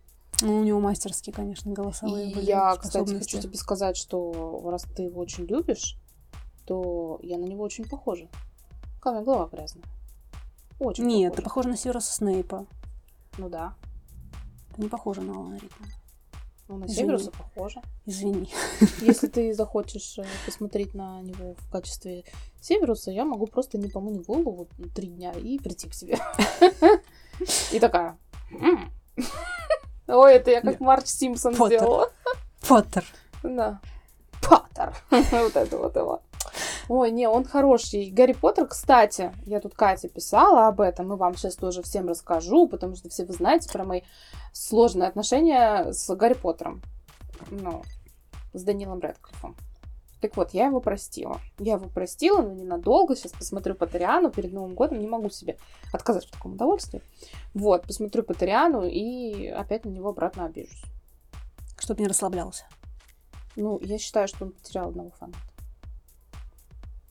Ну, 0.42 0.58
у 0.60 0.64
него 0.64 0.80
мастерские, 0.80 1.34
конечно, 1.34 1.72
голосовые 1.72 2.30
И 2.30 2.34
были 2.34 2.44
я, 2.46 2.76
кстати, 2.76 3.14
хочу 3.14 3.40
тебе 3.40 3.56
сказать, 3.56 3.96
что 3.96 4.60
раз 4.66 4.82
ты 4.94 5.02
его 5.02 5.20
очень 5.20 5.44
любишь, 5.44 5.96
то 6.66 7.18
я 7.22 7.38
на 7.38 7.44
него 7.44 7.64
очень 7.64 7.88
похожа. 7.88 8.28
Какая 8.98 9.14
у 9.14 9.16
меня 9.16 9.24
голова 9.24 9.48
грязная. 9.50 9.84
Очень 10.82 11.06
Нет, 11.06 11.36
ты 11.36 11.42
похожа. 11.42 11.44
похожа 11.44 11.68
на 11.68 11.76
Северуса 11.76 12.12
Снейпа. 12.12 12.66
Ну 13.38 13.48
да. 13.48 13.74
Ты 14.74 14.82
не 14.82 14.88
похожа 14.88 15.20
на 15.20 15.32
Алана 15.32 15.54
Рикмана. 15.54 15.92
Ну, 16.66 16.78
на 16.78 16.84
Извини. 16.86 16.96
Северуса 16.96 17.30
похожа. 17.30 17.82
Извини. 18.04 18.50
Если 19.00 19.28
ты 19.28 19.54
захочешь 19.54 20.18
э, 20.18 20.24
посмотреть 20.44 20.94
на 20.94 21.22
него 21.22 21.54
в 21.54 21.70
качестве 21.70 22.24
Северуса, 22.60 23.12
я 23.12 23.24
могу 23.24 23.46
просто 23.46 23.78
не 23.78 23.88
помыть 23.88 24.26
голову 24.26 24.68
три 24.92 25.06
дня 25.06 25.32
и 25.32 25.58
прийти 25.60 25.88
к 25.88 25.94
тебе. 25.94 26.18
И 27.70 27.78
такая... 27.78 28.18
Ой, 30.08 30.34
это 30.34 30.50
я 30.50 30.62
как 30.62 30.80
Марч 30.80 31.06
Симпсон 31.06 31.54
сделала. 31.54 32.10
Поттер. 32.66 33.04
Да. 33.44 33.80
Поттер. 34.40 34.96
Вот 35.10 35.56
это 35.56 35.78
вот 35.78 35.94
его. 35.94 36.22
Ой, 36.88 37.10
не, 37.10 37.28
он 37.28 37.44
хороший. 37.44 38.10
Гарри 38.10 38.32
Поттер, 38.32 38.66
кстати, 38.66 39.32
я 39.46 39.60
тут 39.60 39.74
Кате 39.74 40.08
писала 40.08 40.66
об 40.66 40.80
этом, 40.80 41.12
и 41.12 41.16
вам 41.16 41.36
сейчас 41.36 41.56
тоже 41.56 41.82
всем 41.82 42.08
расскажу, 42.08 42.68
потому 42.68 42.96
что 42.96 43.08
все 43.08 43.24
вы 43.24 43.32
знаете 43.32 43.70
про 43.72 43.84
мои 43.84 44.02
сложные 44.52 45.08
отношения 45.08 45.92
с 45.92 46.14
Гарри 46.14 46.34
Поттером. 46.34 46.82
Ну, 47.50 47.82
с 48.52 48.62
Данилом 48.62 49.00
Рэдклиффом. 49.00 49.56
Так 50.20 50.36
вот, 50.36 50.50
я 50.54 50.66
его 50.66 50.80
простила. 50.80 51.40
Я 51.58 51.74
его 51.74 51.88
простила, 51.88 52.42
но 52.42 52.52
ненадолго. 52.52 53.16
Сейчас 53.16 53.32
посмотрю 53.32 53.74
по 53.74 53.88
Тариану 53.88 54.30
перед 54.30 54.52
Новым 54.52 54.74
годом. 54.74 55.00
Не 55.00 55.08
могу 55.08 55.30
себе 55.30 55.58
отказать 55.92 56.26
в 56.26 56.30
таком 56.30 56.52
удовольствии. 56.52 57.02
Вот, 57.54 57.86
посмотрю 57.86 58.22
по 58.22 58.32
Тариану 58.32 58.84
и 58.84 59.48
опять 59.48 59.84
на 59.84 59.88
него 59.88 60.10
обратно 60.10 60.44
обижусь. 60.44 60.84
Чтобы 61.76 62.02
не 62.02 62.06
расслаблялся. 62.06 62.66
Ну, 63.56 63.80
я 63.82 63.98
считаю, 63.98 64.28
что 64.28 64.44
он 64.44 64.52
потерял 64.52 64.90
одного 64.90 65.10
фаната. 65.18 65.51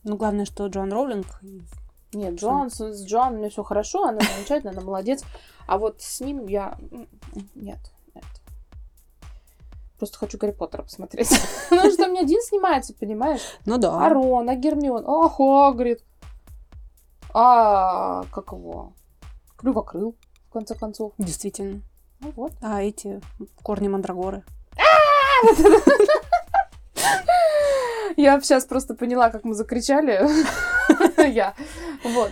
Ну, 0.03 0.17
главное, 0.17 0.45
что 0.45 0.67
Джон 0.67 0.91
Роулинг... 0.91 1.27
Нет, 2.13 2.35
Джон, 2.35 2.69
с, 2.69 3.05
Джон 3.05 3.37
мне 3.37 3.49
все 3.49 3.63
хорошо, 3.63 4.03
она 4.03 4.19
замечательная, 4.19 4.73
она 4.73 4.81
молодец. 4.81 5.23
А 5.65 5.77
вот 5.77 6.01
с 6.01 6.19
ним 6.19 6.45
я... 6.47 6.77
Нет, 7.55 7.79
нет. 8.13 8.25
Просто 9.97 10.17
хочу 10.17 10.37
Гарри 10.37 10.51
Поттера 10.51 10.83
посмотреть. 10.83 11.29
Потому 11.69 11.89
что 11.89 12.03
там 12.03 12.13
не 12.13 12.19
один 12.19 12.41
снимается, 12.41 12.93
понимаешь? 12.93 13.41
Ну 13.65 13.77
да. 13.77 14.05
А 14.05 14.09
Рон, 14.09 14.49
а 14.49 14.55
Гермион, 14.55 15.05
а 15.07 15.29
Хагрид, 15.29 16.03
а 17.33 18.23
как 18.31 18.51
его? 18.51 18.93
Клювокрыл, 19.55 20.15
в 20.49 20.53
конце 20.53 20.75
концов. 20.75 21.13
Действительно. 21.17 21.81
Ну 22.19 22.33
вот. 22.35 22.51
А 22.61 22.81
эти 22.81 23.21
корни 23.63 23.87
мандрагоры. 23.87 24.43
Я 28.17 28.39
сейчас 28.41 28.65
просто 28.65 28.93
поняла, 28.95 29.29
как 29.29 29.43
мы 29.43 29.53
закричали. 29.53 30.27
Я. 31.31 31.53
Вот. 32.03 32.31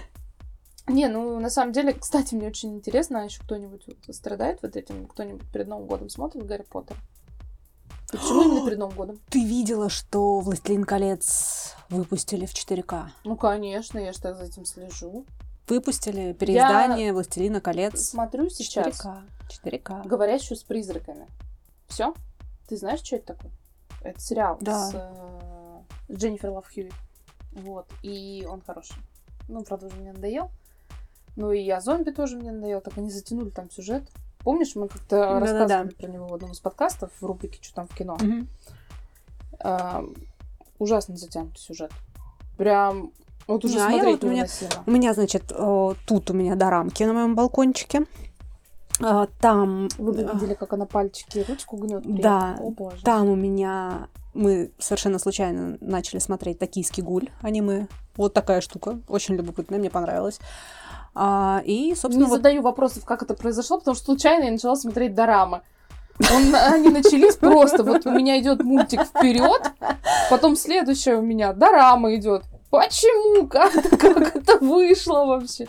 Не, 0.88 1.08
ну, 1.08 1.40
на 1.40 1.50
самом 1.50 1.72
деле, 1.72 1.94
кстати, 1.94 2.34
мне 2.34 2.48
очень 2.48 2.74
интересно, 2.76 3.22
а 3.22 3.24
еще 3.26 3.42
кто-нибудь 3.44 3.86
страдает 4.12 4.60
вот 4.64 4.76
этим? 4.76 5.06
Кто-нибудь 5.08 5.48
перед 5.52 5.68
Новым 5.68 5.86
годом 5.88 6.10
смотрит 6.10 6.46
Гарри 6.46 6.66
Поттер? 6.68 6.98
Почему 8.12 8.42
именно 8.42 8.66
перед 8.66 8.80
Новым 8.80 8.96
годом? 8.96 9.20
Ты 9.30 9.44
видела, 9.46 9.90
что 9.90 10.40
«Властелин 10.40 10.84
колец» 10.84 11.76
выпустили 11.90 12.48
в 12.48 12.54
4К? 12.54 13.10
Ну, 13.24 13.38
конечно, 13.38 14.00
я 14.00 14.14
же 14.14 14.20
так 14.20 14.36
за 14.36 14.46
этим 14.46 14.66
слежу. 14.66 15.26
Выпустили 15.68 16.34
переиздание 16.34 17.14
«Властелина 17.14 17.62
колец» 17.62 18.10
Смотрю 18.10 18.50
сейчас 18.50 19.06
4К. 19.06 19.22
4К. 19.64 20.08
«Говорящую 20.08 20.58
с 20.58 20.64
призраками». 20.64 21.28
Все? 21.88 22.16
Ты 22.68 22.78
знаешь, 22.78 23.02
что 23.04 23.18
это 23.18 23.36
такое? 23.36 23.52
Это 24.02 24.20
сериал 24.20 24.58
Да. 24.62 24.88
с 24.88 24.92
э, 24.96 25.39
Дженнифер 26.12 26.50
Лав 26.52 26.66
Хьюитт. 26.74 26.94
Вот. 27.54 27.88
И 28.04 28.46
он 28.50 28.62
хороший. 28.62 28.96
Ну, 29.48 29.64
правда, 29.64 29.88
уже 29.88 29.96
мне 29.98 30.14
надоел. 30.14 30.52
Ну 31.36 31.52
и 31.52 31.60
я 31.62 31.82
зомби 31.82 32.12
тоже 32.12 32.38
мне 32.38 32.52
надоел. 32.52 32.82
Так 32.82 32.98
они 32.98 33.10
затянули 33.10 33.50
там 33.50 33.70
сюжет. 33.72 34.04
Помнишь, 34.40 34.76
мы 34.76 34.88
как-то 34.88 35.18
Да-да-да. 35.18 35.40
рассказывали 35.40 35.94
про 35.94 36.08
него 36.08 36.28
в 36.28 36.34
одном 36.34 36.52
из 36.52 36.60
подкастов 36.60 37.12
в 37.20 37.26
рубрике 37.26 37.60
«Что 37.62 37.76
там 37.76 37.88
в 37.88 37.96
кино?» 37.96 38.18
Мгм. 38.22 38.48
А, 39.60 40.04
ужасно 40.78 41.18
затянутый 41.18 41.60
сюжет. 41.60 41.92
Прям 42.58 43.12
вот 43.48 43.66
уже 43.66 43.80
а 43.80 43.90
я 43.90 43.90
смотреть 43.90 44.22
вот 44.22 44.24
у 44.24 44.32
меня-. 44.32 44.48
У 44.86 44.92
меня, 44.92 45.14
значит, 45.14 45.52
э, 45.52 45.94
тут 46.06 46.30
у 46.30 46.34
меня 46.34 46.56
дорамки 46.56 47.04
на 47.04 47.14
моем 47.14 47.36
балкончике. 47.36 48.06
А, 49.02 49.28
Там, 49.42 49.88
Вы 49.98 50.12
бы 50.14 50.22
э, 50.22 50.34
видели, 50.34 50.54
как 50.54 50.74
она 50.74 50.86
пальчики 50.86 51.46
ручку 51.48 51.78
гнет. 51.78 52.04
Да, 52.06 52.58
О 52.60 52.70
боже. 52.70 53.02
там 53.04 53.28
у 53.30 53.36
меня 53.36 54.08
мы 54.34 54.72
совершенно 54.80 55.20
случайно 55.20 55.78
начали 55.82 56.20
смотреть 56.20 56.60
«Токийский 56.60 57.04
гуль» 57.04 57.30
аниме. 57.42 57.88
Вот 58.16 58.34
такая 58.34 58.62
штука, 58.62 59.00
очень 59.08 59.36
любопытная, 59.36 59.80
мне 59.80 59.90
понравилась. 59.90 60.40
А, 61.16 61.62
и, 61.66 61.96
собственно, 61.96 62.24
Не 62.26 62.30
вот 62.30 62.38
задаю 62.38 62.62
вопросов, 62.62 63.06
как 63.06 63.24
это 63.24 63.34
произошло, 63.34 63.80
потому 63.80 63.96
что 63.96 64.06
случайно 64.06 64.46
я 64.46 64.52
начала 64.52 64.76
смотреть 64.76 65.16
дорамы. 65.16 65.62
Он- 66.20 66.54
они 66.56 66.90
начались 66.90 67.36
просто. 67.36 67.84
Вот 67.84 68.06
у 68.06 68.12
меня 68.12 68.40
идет 68.40 68.64
мультик 68.64 69.04
вперед, 69.04 69.72
потом 70.30 70.56
следующая 70.56 71.16
у 71.16 71.22
меня 71.22 71.54
дорама 71.54 72.14
идет. 72.16 72.44
Почему? 72.70 73.48
Как, 73.48 73.76
это- 73.76 73.98
как 73.98 74.36
это 74.36 74.58
вышло 74.60 75.26
вообще? 75.26 75.66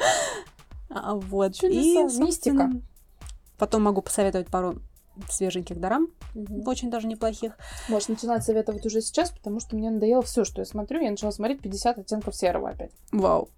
А, 0.91 1.15
вот. 1.15 1.55
Чудеса, 1.55 2.17
И, 2.17 2.21
мистика. 2.21 2.71
Потом 3.59 3.83
могу 3.83 4.03
посоветовать 4.03 4.49
пару 4.49 4.77
свеженьких 5.29 5.79
дорам, 5.81 6.09
очень 6.67 6.91
даже 6.91 7.07
неплохих. 7.07 7.57
Можешь 7.89 8.09
начинать 8.09 8.45
советовать 8.45 8.87
уже 8.87 9.01
сейчас, 9.01 9.31
потому 9.31 9.61
что 9.61 9.77
мне 9.77 9.91
надоело 9.91 10.23
все, 10.23 10.45
что 10.45 10.61
я 10.61 10.65
смотрю. 10.65 11.01
Я 11.01 11.11
начала 11.11 11.33
смотреть 11.33 11.61
50 11.61 11.99
оттенков 11.99 12.35
серого 12.37 12.71
опять. 12.71 12.93
Вау. 13.13 13.49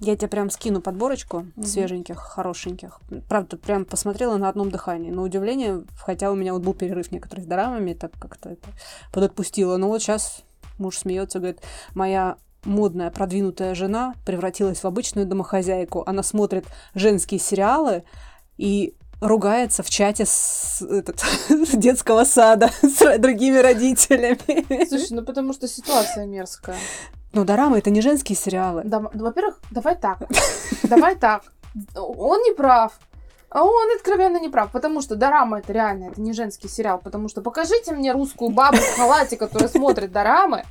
Я 0.00 0.16
тебе 0.16 0.28
прям 0.28 0.50
скину 0.50 0.80
подборочку 0.80 1.46
Мгм. 1.54 1.64
свеженьких, 1.64 2.18
хорошеньких. 2.18 3.00
Правда, 3.28 3.56
прям 3.56 3.84
посмотрела 3.84 4.36
на 4.36 4.48
одном 4.48 4.70
дыхании. 4.70 5.10
На 5.12 5.22
удивление, 5.22 5.84
хотя 5.96 6.30
у 6.32 6.34
меня 6.34 6.52
вот 6.54 6.62
был 6.62 6.74
перерыв 6.74 7.12
некоторых 7.12 7.44
с 7.44 7.46
дорамами, 7.46 7.94
так 7.94 8.10
как-то 8.20 8.50
это 8.50 8.68
подотпустила. 9.12 9.76
Но 9.76 9.88
вот 9.88 10.02
сейчас 10.02 10.42
муж 10.78 10.98
смеется, 10.98 11.38
говорит, 11.38 11.60
моя 11.94 12.36
модная, 12.64 13.10
продвинутая 13.10 13.74
жена 13.74 14.14
превратилась 14.26 14.82
в 14.82 14.86
обычную 14.86 15.26
домохозяйку. 15.26 16.02
Она 16.06 16.22
смотрит 16.24 16.64
женские 16.94 17.38
сериалы 17.38 18.02
и 18.58 18.94
ругается 19.22 19.82
в 19.82 19.90
чате 19.90 20.26
с, 20.26 20.82
этот, 20.82 21.20
с 21.48 21.70
детского 21.70 22.24
сада 22.24 22.70
с 22.82 23.18
другими 23.18 23.58
родителями. 23.58 24.86
Слушай, 24.88 25.12
ну 25.12 25.22
потому 25.22 25.52
что 25.52 25.68
ситуация 25.68 26.26
мерзкая. 26.26 26.76
Но 27.32 27.44
дорамы 27.44 27.78
это 27.78 27.90
не 27.90 28.02
женские 28.02 28.36
сериалы. 28.36 28.82
Да, 28.84 29.00
ну, 29.00 29.24
во-первых, 29.24 29.58
давай 29.70 29.96
так. 29.96 30.18
Давай 30.82 31.16
так. 31.16 31.44
Он 31.94 32.42
не 32.42 32.52
прав. 32.52 32.98
А 33.48 33.64
он 33.64 33.94
откровенно 33.96 34.38
не 34.38 34.48
прав, 34.48 34.70
потому 34.72 35.02
что 35.02 35.14
Дорама 35.14 35.58
это 35.58 35.74
реально, 35.74 36.06
это 36.06 36.20
не 36.22 36.32
женский 36.32 36.68
сериал, 36.68 36.98
потому 36.98 37.28
что 37.28 37.42
покажите 37.42 37.92
мне 37.92 38.12
русскую 38.12 38.50
бабу 38.50 38.78
в 38.78 38.96
халате, 38.96 39.36
которая 39.36 39.68
смотрит 39.68 40.10
Дорамы, 40.10 40.64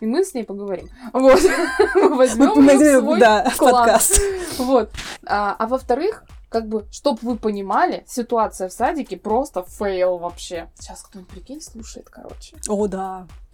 и 0.00 0.06
мы 0.06 0.24
с 0.24 0.34
ней 0.34 0.42
поговорим. 0.42 0.88
Вот. 1.12 1.40
Возьмем 1.94 2.48
Мы 2.56 2.62
в 2.62 2.66
возьмем, 2.66 3.00
свой 3.02 3.20
да, 3.20 3.52
подкаст. 3.56 4.20
Вот. 4.58 4.90
А, 5.26 5.54
а 5.56 5.66
во-вторых, 5.68 6.24
как 6.48 6.68
бы, 6.68 6.86
чтобы 6.90 7.18
вы 7.22 7.36
понимали, 7.36 8.04
ситуация 8.06 8.68
в 8.68 8.72
садике 8.72 9.16
просто 9.16 9.64
фейл 9.64 10.18
вообще. 10.18 10.70
Сейчас 10.78 11.02
кто-нибудь, 11.02 11.30
прикинь, 11.30 11.60
слушает, 11.60 12.08
короче. 12.08 12.56
О, 12.68 12.86
да. 12.86 13.26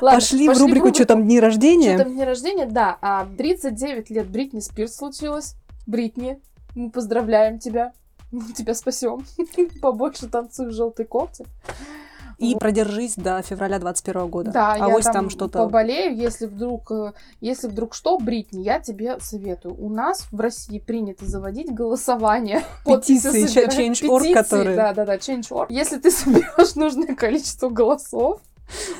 Ладно, 0.00 0.18
пошли, 0.18 0.48
в 0.48 0.58
рубрику 0.58 0.92
«Что 0.92 1.06
там, 1.06 1.24
дни 1.24 1.40
рождения?» 1.40 1.94
Что 1.94 2.04
там 2.04 2.16
день 2.16 2.24
рождения, 2.24 2.66
да. 2.66 2.98
А 3.00 3.26
39 3.36 4.10
лет 4.10 4.28
Бритни 4.28 4.60
Спирс 4.60 4.96
случилось. 4.96 5.54
Бритни, 5.86 6.40
мы 6.74 6.90
поздравляем 6.90 7.58
тебя. 7.58 7.92
Мы 8.30 8.52
тебя 8.52 8.74
спасем. 8.74 9.24
Побольше 9.80 10.28
танцуй 10.28 10.66
в 10.66 10.72
желтой 10.72 11.06
кофте. 11.06 11.46
И 12.38 12.54
продержись 12.54 13.16
до 13.16 13.42
февраля 13.42 13.80
21 13.80 14.28
года. 14.28 14.52
Да, 14.52 14.72
а 14.74 14.88
я 14.88 15.00
там, 15.00 15.12
там 15.12 15.30
что-то... 15.30 15.58
поболею, 15.58 16.16
если 16.16 16.46
вдруг, 16.46 16.90
э, 16.92 17.12
если 17.40 17.66
вдруг 17.66 17.94
что, 17.94 18.16
Бритни, 18.16 18.62
я 18.62 18.78
тебе 18.78 19.18
советую. 19.20 19.74
У 19.76 19.88
нас 19.88 20.28
в 20.30 20.40
России 20.40 20.78
принято 20.78 21.26
заводить 21.26 21.74
голосование. 21.74 22.62
Петиции. 22.86 23.44
Change.org, 23.44 24.32
которые- 24.32 24.76
Да, 24.76 24.92
да, 24.94 25.04
да, 25.04 25.16
Change.org. 25.16 25.66
Если 25.70 25.98
ты 25.98 26.10
соберешь 26.12 26.76
нужное 26.76 27.16
количество 27.16 27.70
голосов, 27.70 28.40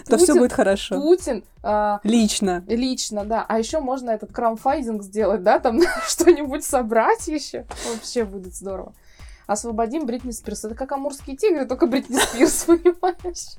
То 0.07 0.16
все 0.16 0.35
будет 0.35 0.53
хорошо. 0.53 1.01
Путин 1.01 1.44
а, 1.62 2.01
Лично. 2.03 2.64
Лично, 2.66 3.24
да. 3.24 3.44
А 3.48 3.59
еще 3.59 3.79
можно 3.79 4.11
этот 4.11 4.33
краунфайдинг 4.33 5.03
сделать, 5.03 5.44
да, 5.44 5.61
там 5.61 5.81
что-нибудь 6.09 6.64
собрать 6.64 7.29
еще. 7.29 7.66
Вообще 7.92 8.24
будет 8.24 8.57
здорово. 8.57 8.94
Освободим 9.48 10.04
Бритни 10.04 10.30
Спирс. 10.30 10.64
Это 10.66 10.74
как 10.74 10.92
амурские 10.92 11.34
тигры, 11.34 11.64
только 11.66 11.87
Бритни 11.87 12.16
Спирс, 12.18 12.64
понимаешь? 12.66 13.56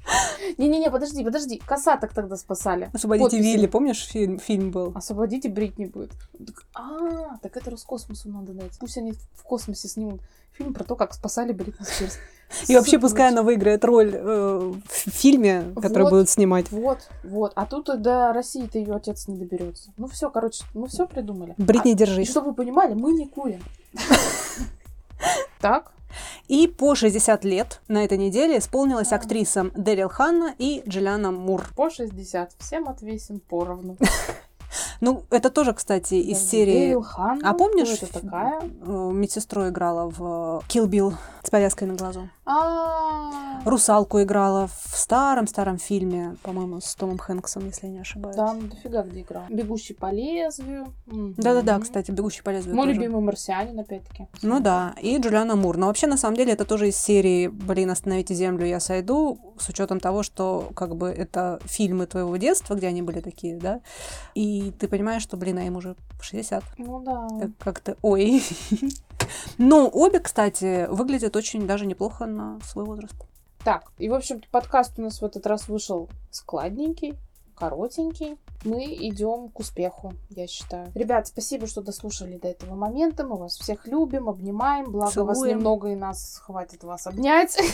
Не-не-не, 0.60 0.92
подожди, 0.92 1.24
подожди. 1.24 1.62
Косаток 1.66 2.14
тогда 2.14 2.38
спасали. 2.38 2.92
Освободите 2.94 3.26
Подписи. 3.38 3.42
Вилли, 3.44 3.66
помнишь, 3.66 4.06
фильм, 4.08 4.38
фильм 4.38 4.70
был? 4.70 4.92
Освободите 4.96 5.50
Бритни 5.50 5.86
будет. 5.86 6.12
Так- 6.38 6.64
А, 6.76 7.38
так 7.42 7.58
это 7.58 7.72
Роскосмосу 7.72 8.30
надо 8.30 8.54
дать. 8.54 8.72
Пусть 8.80 8.98
они 9.00 9.14
в 9.34 9.42
космосе 9.44 9.88
снимут 9.88 10.22
фильм 10.52 10.74
про 10.76 10.84
то, 10.84 10.96
как 10.96 11.12
спасали 11.14 11.54
Бритни 11.54 11.84
Спирс. 11.84 12.20
И 12.68 12.76
вообще, 12.76 13.00
пускай 13.00 13.30
она 13.30 13.42
выиграет 13.42 13.84
роль 13.84 14.12
э, 14.14 14.74
в 14.86 15.10
фильме, 15.10 15.72
который 15.76 16.04
Вот. 16.04 16.10
будут 16.12 16.30
снимать. 16.30 16.72
Вот, 16.72 17.00
вот. 17.24 17.52
А 17.56 17.66
тут 17.66 17.86
до 18.02 18.32
России-то 18.32 18.78
ее 18.78 18.96
отец 18.96 19.28
не 19.28 19.38
доберется. 19.38 19.92
Ну 19.98 20.08
все, 20.08 20.30
короче, 20.30 20.64
мы 20.76 20.88
все 20.88 21.08
придумали. 21.08 21.56
Бритни, 21.58 21.92
И 21.92 21.96
держись. 21.96 22.30
чтобы 22.30 22.48
вы 22.50 22.54
понимали, 22.54 22.94
мы 22.94 23.12
не 23.14 23.28
курим. 23.28 23.62
Так, 25.60 25.92
И 26.48 26.68
по 26.68 26.96
60 26.96 27.44
лет 27.44 27.82
на 27.88 28.04
этой 28.06 28.18
неделе 28.18 28.58
исполнилась 28.58 29.12
актрисам 29.12 29.72
Дэрил 29.76 30.10
Ханна 30.10 30.56
и 30.58 30.82
Джулиана 30.88 31.32
Мур. 31.32 31.68
по 31.76 31.90
60. 31.90 32.54
Всем 32.58 32.88
отвесим 32.88 33.40
поровну. 33.40 33.98
Ну, 35.02 35.24
это 35.30 35.50
тоже, 35.50 35.74
кстати, 35.74 36.16
из 36.16 36.40
серии... 36.40 37.00
Ханна? 37.02 37.50
А 37.50 37.54
помнишь, 37.54 37.90
такая? 38.12 38.62
э, 38.62 39.12
медсестру 39.14 39.70
играла 39.70 40.10
в 40.10 40.62
Kill 40.68 40.88
Bill 40.88 41.14
с 41.44 41.50
повязкой 41.50 41.86
на 41.86 41.96
глазу? 41.96 42.30
А, 42.46 43.62
Русалку 43.64 44.22
играла 44.22 44.68
в 44.68 44.98
старом-старом 44.98 45.78
фильме, 45.78 46.36
по-моему, 46.44 46.82
с 46.82 46.96
Томом 46.96 47.18
Хэнксом, 47.18 47.68
если 47.68 47.88
я 47.88 47.94
не 47.94 48.00
ошибаюсь. 48.00 48.36
Да, 48.36 48.54
ну 48.54 48.62
дофига 48.68 49.04
где 49.04 49.22
играл. 49.22 49.44
Бегущий 49.50 49.94
по 49.94 50.12
лезвию. 50.12 50.88
Да-да-да, 51.06 51.80
кстати, 51.80 52.12
«Бегущий 52.12 52.42
по 52.42 52.50
лезвию» 52.50 52.76
Мой 52.76 52.88
тоже. 52.88 53.00
любимый 53.00 53.22
марсианин, 53.22 53.80
опять-таки. 53.80 54.28
Ну 54.42 54.60
да, 54.60 54.96
и 55.02 55.18
Джулиана 55.18 55.56
Мур. 55.56 55.78
Но 55.78 55.88
вообще, 55.88 56.08
на 56.08 56.18
самом 56.18 56.36
деле, 56.36 56.54
это 56.54 56.66
тоже 56.66 56.90
из 56.90 56.98
серии 56.98 57.48
«Блин, 57.48 57.92
остановите 57.92 58.34
землю, 58.34 58.66
я 58.66 58.80
сойду», 58.80 59.40
с 59.60 59.70
учетом 59.70 60.00
того, 60.00 60.24
что 60.24 60.70
как 60.76 60.96
бы 60.96 61.10
это 61.10 61.60
фильмы 61.66 62.06
твоего 62.06 62.36
детства, 62.38 62.76
где 62.76 62.88
они 62.88 63.02
были 63.02 63.20
такие, 63.20 63.58
да, 63.58 63.82
и 64.34 64.74
ты 64.80 64.88
понимаешь, 64.90 65.24
что, 65.24 65.38
блин, 65.38 65.58
а 65.58 65.64
им 65.64 65.78
уже 65.78 65.96
60. 66.22 66.64
Ну 66.78 67.02
да. 67.02 67.28
Так 67.40 67.52
как-то, 67.58 67.98
ой. 68.02 68.44
Но 69.58 69.90
обе, 69.90 70.20
кстати, 70.20 70.88
выглядят 70.90 71.36
очень 71.36 71.68
даже 71.68 71.86
неплохо 71.86 72.26
на 72.26 72.60
свой 72.62 72.86
возраст. 72.86 73.16
Так, 73.64 73.92
и, 73.98 74.10
в 74.10 74.14
общем-то, 74.14 74.48
подкаст 74.52 74.98
у 74.98 75.02
нас 75.02 75.22
в 75.22 75.26
этот 75.26 75.46
раз 75.46 75.68
вышел 75.68 76.10
складненький, 76.32 77.16
коротенький. 77.60 78.38
Мы 78.64 78.86
идем 78.86 79.50
к 79.50 79.60
успеху, 79.60 80.14
я 80.30 80.48
считаю. 80.48 80.92
Ребят, 80.96 81.28
спасибо, 81.28 81.68
что 81.68 81.82
дослушали 81.82 82.38
до 82.38 82.48
этого 82.48 82.76
момента. 82.76 83.26
Мы 83.26 83.38
вас 83.38 83.58
всех 83.58 83.88
любим, 83.88 84.30
обнимаем. 84.30 84.92
Благо 84.92 85.24
вас 85.24 85.38
Целуем. 85.38 85.58
немного, 85.58 85.90
и 85.90 85.96
нас 85.96 86.42
хватит 86.44 86.84
вас 86.84 87.08
обнять. 87.08 87.58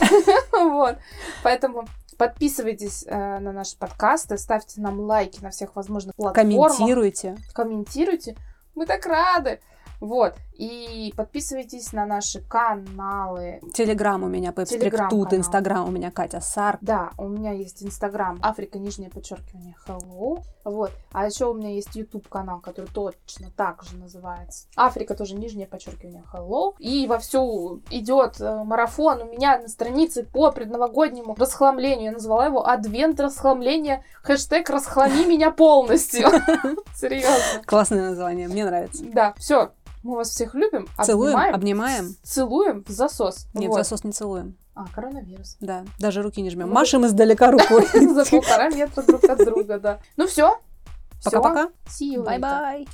Вот. 0.51 0.97
Поэтому 1.43 1.85
подписывайтесь 2.17 3.05
э, 3.07 3.39
на 3.39 3.51
наши 3.51 3.77
подкасты, 3.77 4.37
ставьте 4.37 4.81
нам 4.81 4.99
лайки 4.99 5.41
на 5.41 5.49
всех 5.49 5.75
возможных 5.75 6.15
платформах. 6.15 6.77
Комментируйте. 6.77 7.37
комментируйте. 7.53 8.35
Мы 8.73 8.85
так 8.85 9.05
рады. 9.05 9.59
Вот. 9.99 10.35
И 10.57 11.13
подписывайтесь 11.15 11.91
на 11.91 12.05
наши 12.05 12.41
каналы. 12.41 13.59
Телеграм 13.73 14.23
у 14.23 14.27
меня 14.27 14.51
Пепс 14.51 14.71
Тут. 15.09 15.33
Инстаграм 15.33 15.87
у 15.87 15.91
меня 15.91 16.11
Катя 16.11 16.39
Сар. 16.41 16.77
Да, 16.81 17.11
у 17.17 17.27
меня 17.27 17.51
есть 17.51 17.83
Инстаграм 17.83 18.39
Африка, 18.41 18.79
нижнее 18.79 19.09
подчеркивание, 19.09 19.75
hello. 19.87 20.41
Вот. 20.63 20.91
А 21.11 21.25
еще 21.25 21.45
у 21.45 21.53
меня 21.53 21.71
есть 21.71 21.95
YouTube 21.95 22.27
канал, 22.27 22.59
который 22.59 22.87
точно 22.87 23.51
так 23.55 23.83
же 23.83 23.97
называется. 23.97 24.67
Африка 24.75 25.15
тоже 25.15 25.35
нижнее 25.35 25.67
подчеркивание, 25.67 26.23
hello. 26.33 26.73
И 26.79 27.05
вовсю 27.07 27.81
идет 27.89 28.39
э, 28.39 28.63
марафон 28.63 29.21
у 29.21 29.25
меня 29.25 29.59
на 29.59 29.67
странице 29.67 30.23
по 30.23 30.51
предновогоднему 30.51 31.35
расхламлению. 31.35 32.05
Я 32.05 32.11
назвала 32.13 32.45
его 32.45 32.67
Адвент 32.67 33.19
расхламления. 33.19 34.03
Хэштег 34.23 34.69
расхлами 34.69 35.25
меня 35.25 35.51
полностью. 35.51 36.27
Серьезно. 36.95 37.63
Классное 37.65 38.09
название, 38.09 38.47
мне 38.47 38.65
нравится. 38.65 39.03
Да, 39.05 39.33
все. 39.37 39.71
Мы 40.05 40.17
вас 40.17 40.29
всех 40.29 40.53
любим. 40.53 40.87
Целуем, 41.03 41.33
обнимаем, 41.35 41.55
обнимаем. 41.55 42.15
Целуем 42.21 42.83
в 42.83 42.89
засос. 42.91 43.47
Нет, 43.55 43.69
Вот. 43.71 43.77
засос 43.77 44.03
не 44.03 44.11
целуем. 44.11 44.55
А, 44.75 44.85
коронавирус. 44.93 45.57
Да, 45.59 45.83
даже 45.97 46.21
руки 46.21 46.43
не 46.43 46.51
жмем. 46.51 46.67
Ну, 46.67 46.73
Машем 46.75 47.07
издалека 47.07 47.49
рукой. 47.49 47.87
За 48.13 48.23
полтора 48.23 48.69
метра 48.69 49.01
друг 49.01 49.23
от 49.23 49.39
друга, 49.43 49.79
да. 49.79 49.99
Ну 50.15 50.27
все. 50.27 50.59
Пока-пока. 51.23 51.69
See 51.87 52.13
you 52.13 52.19
later. 52.19 52.39
Bye-bye. 52.39 52.87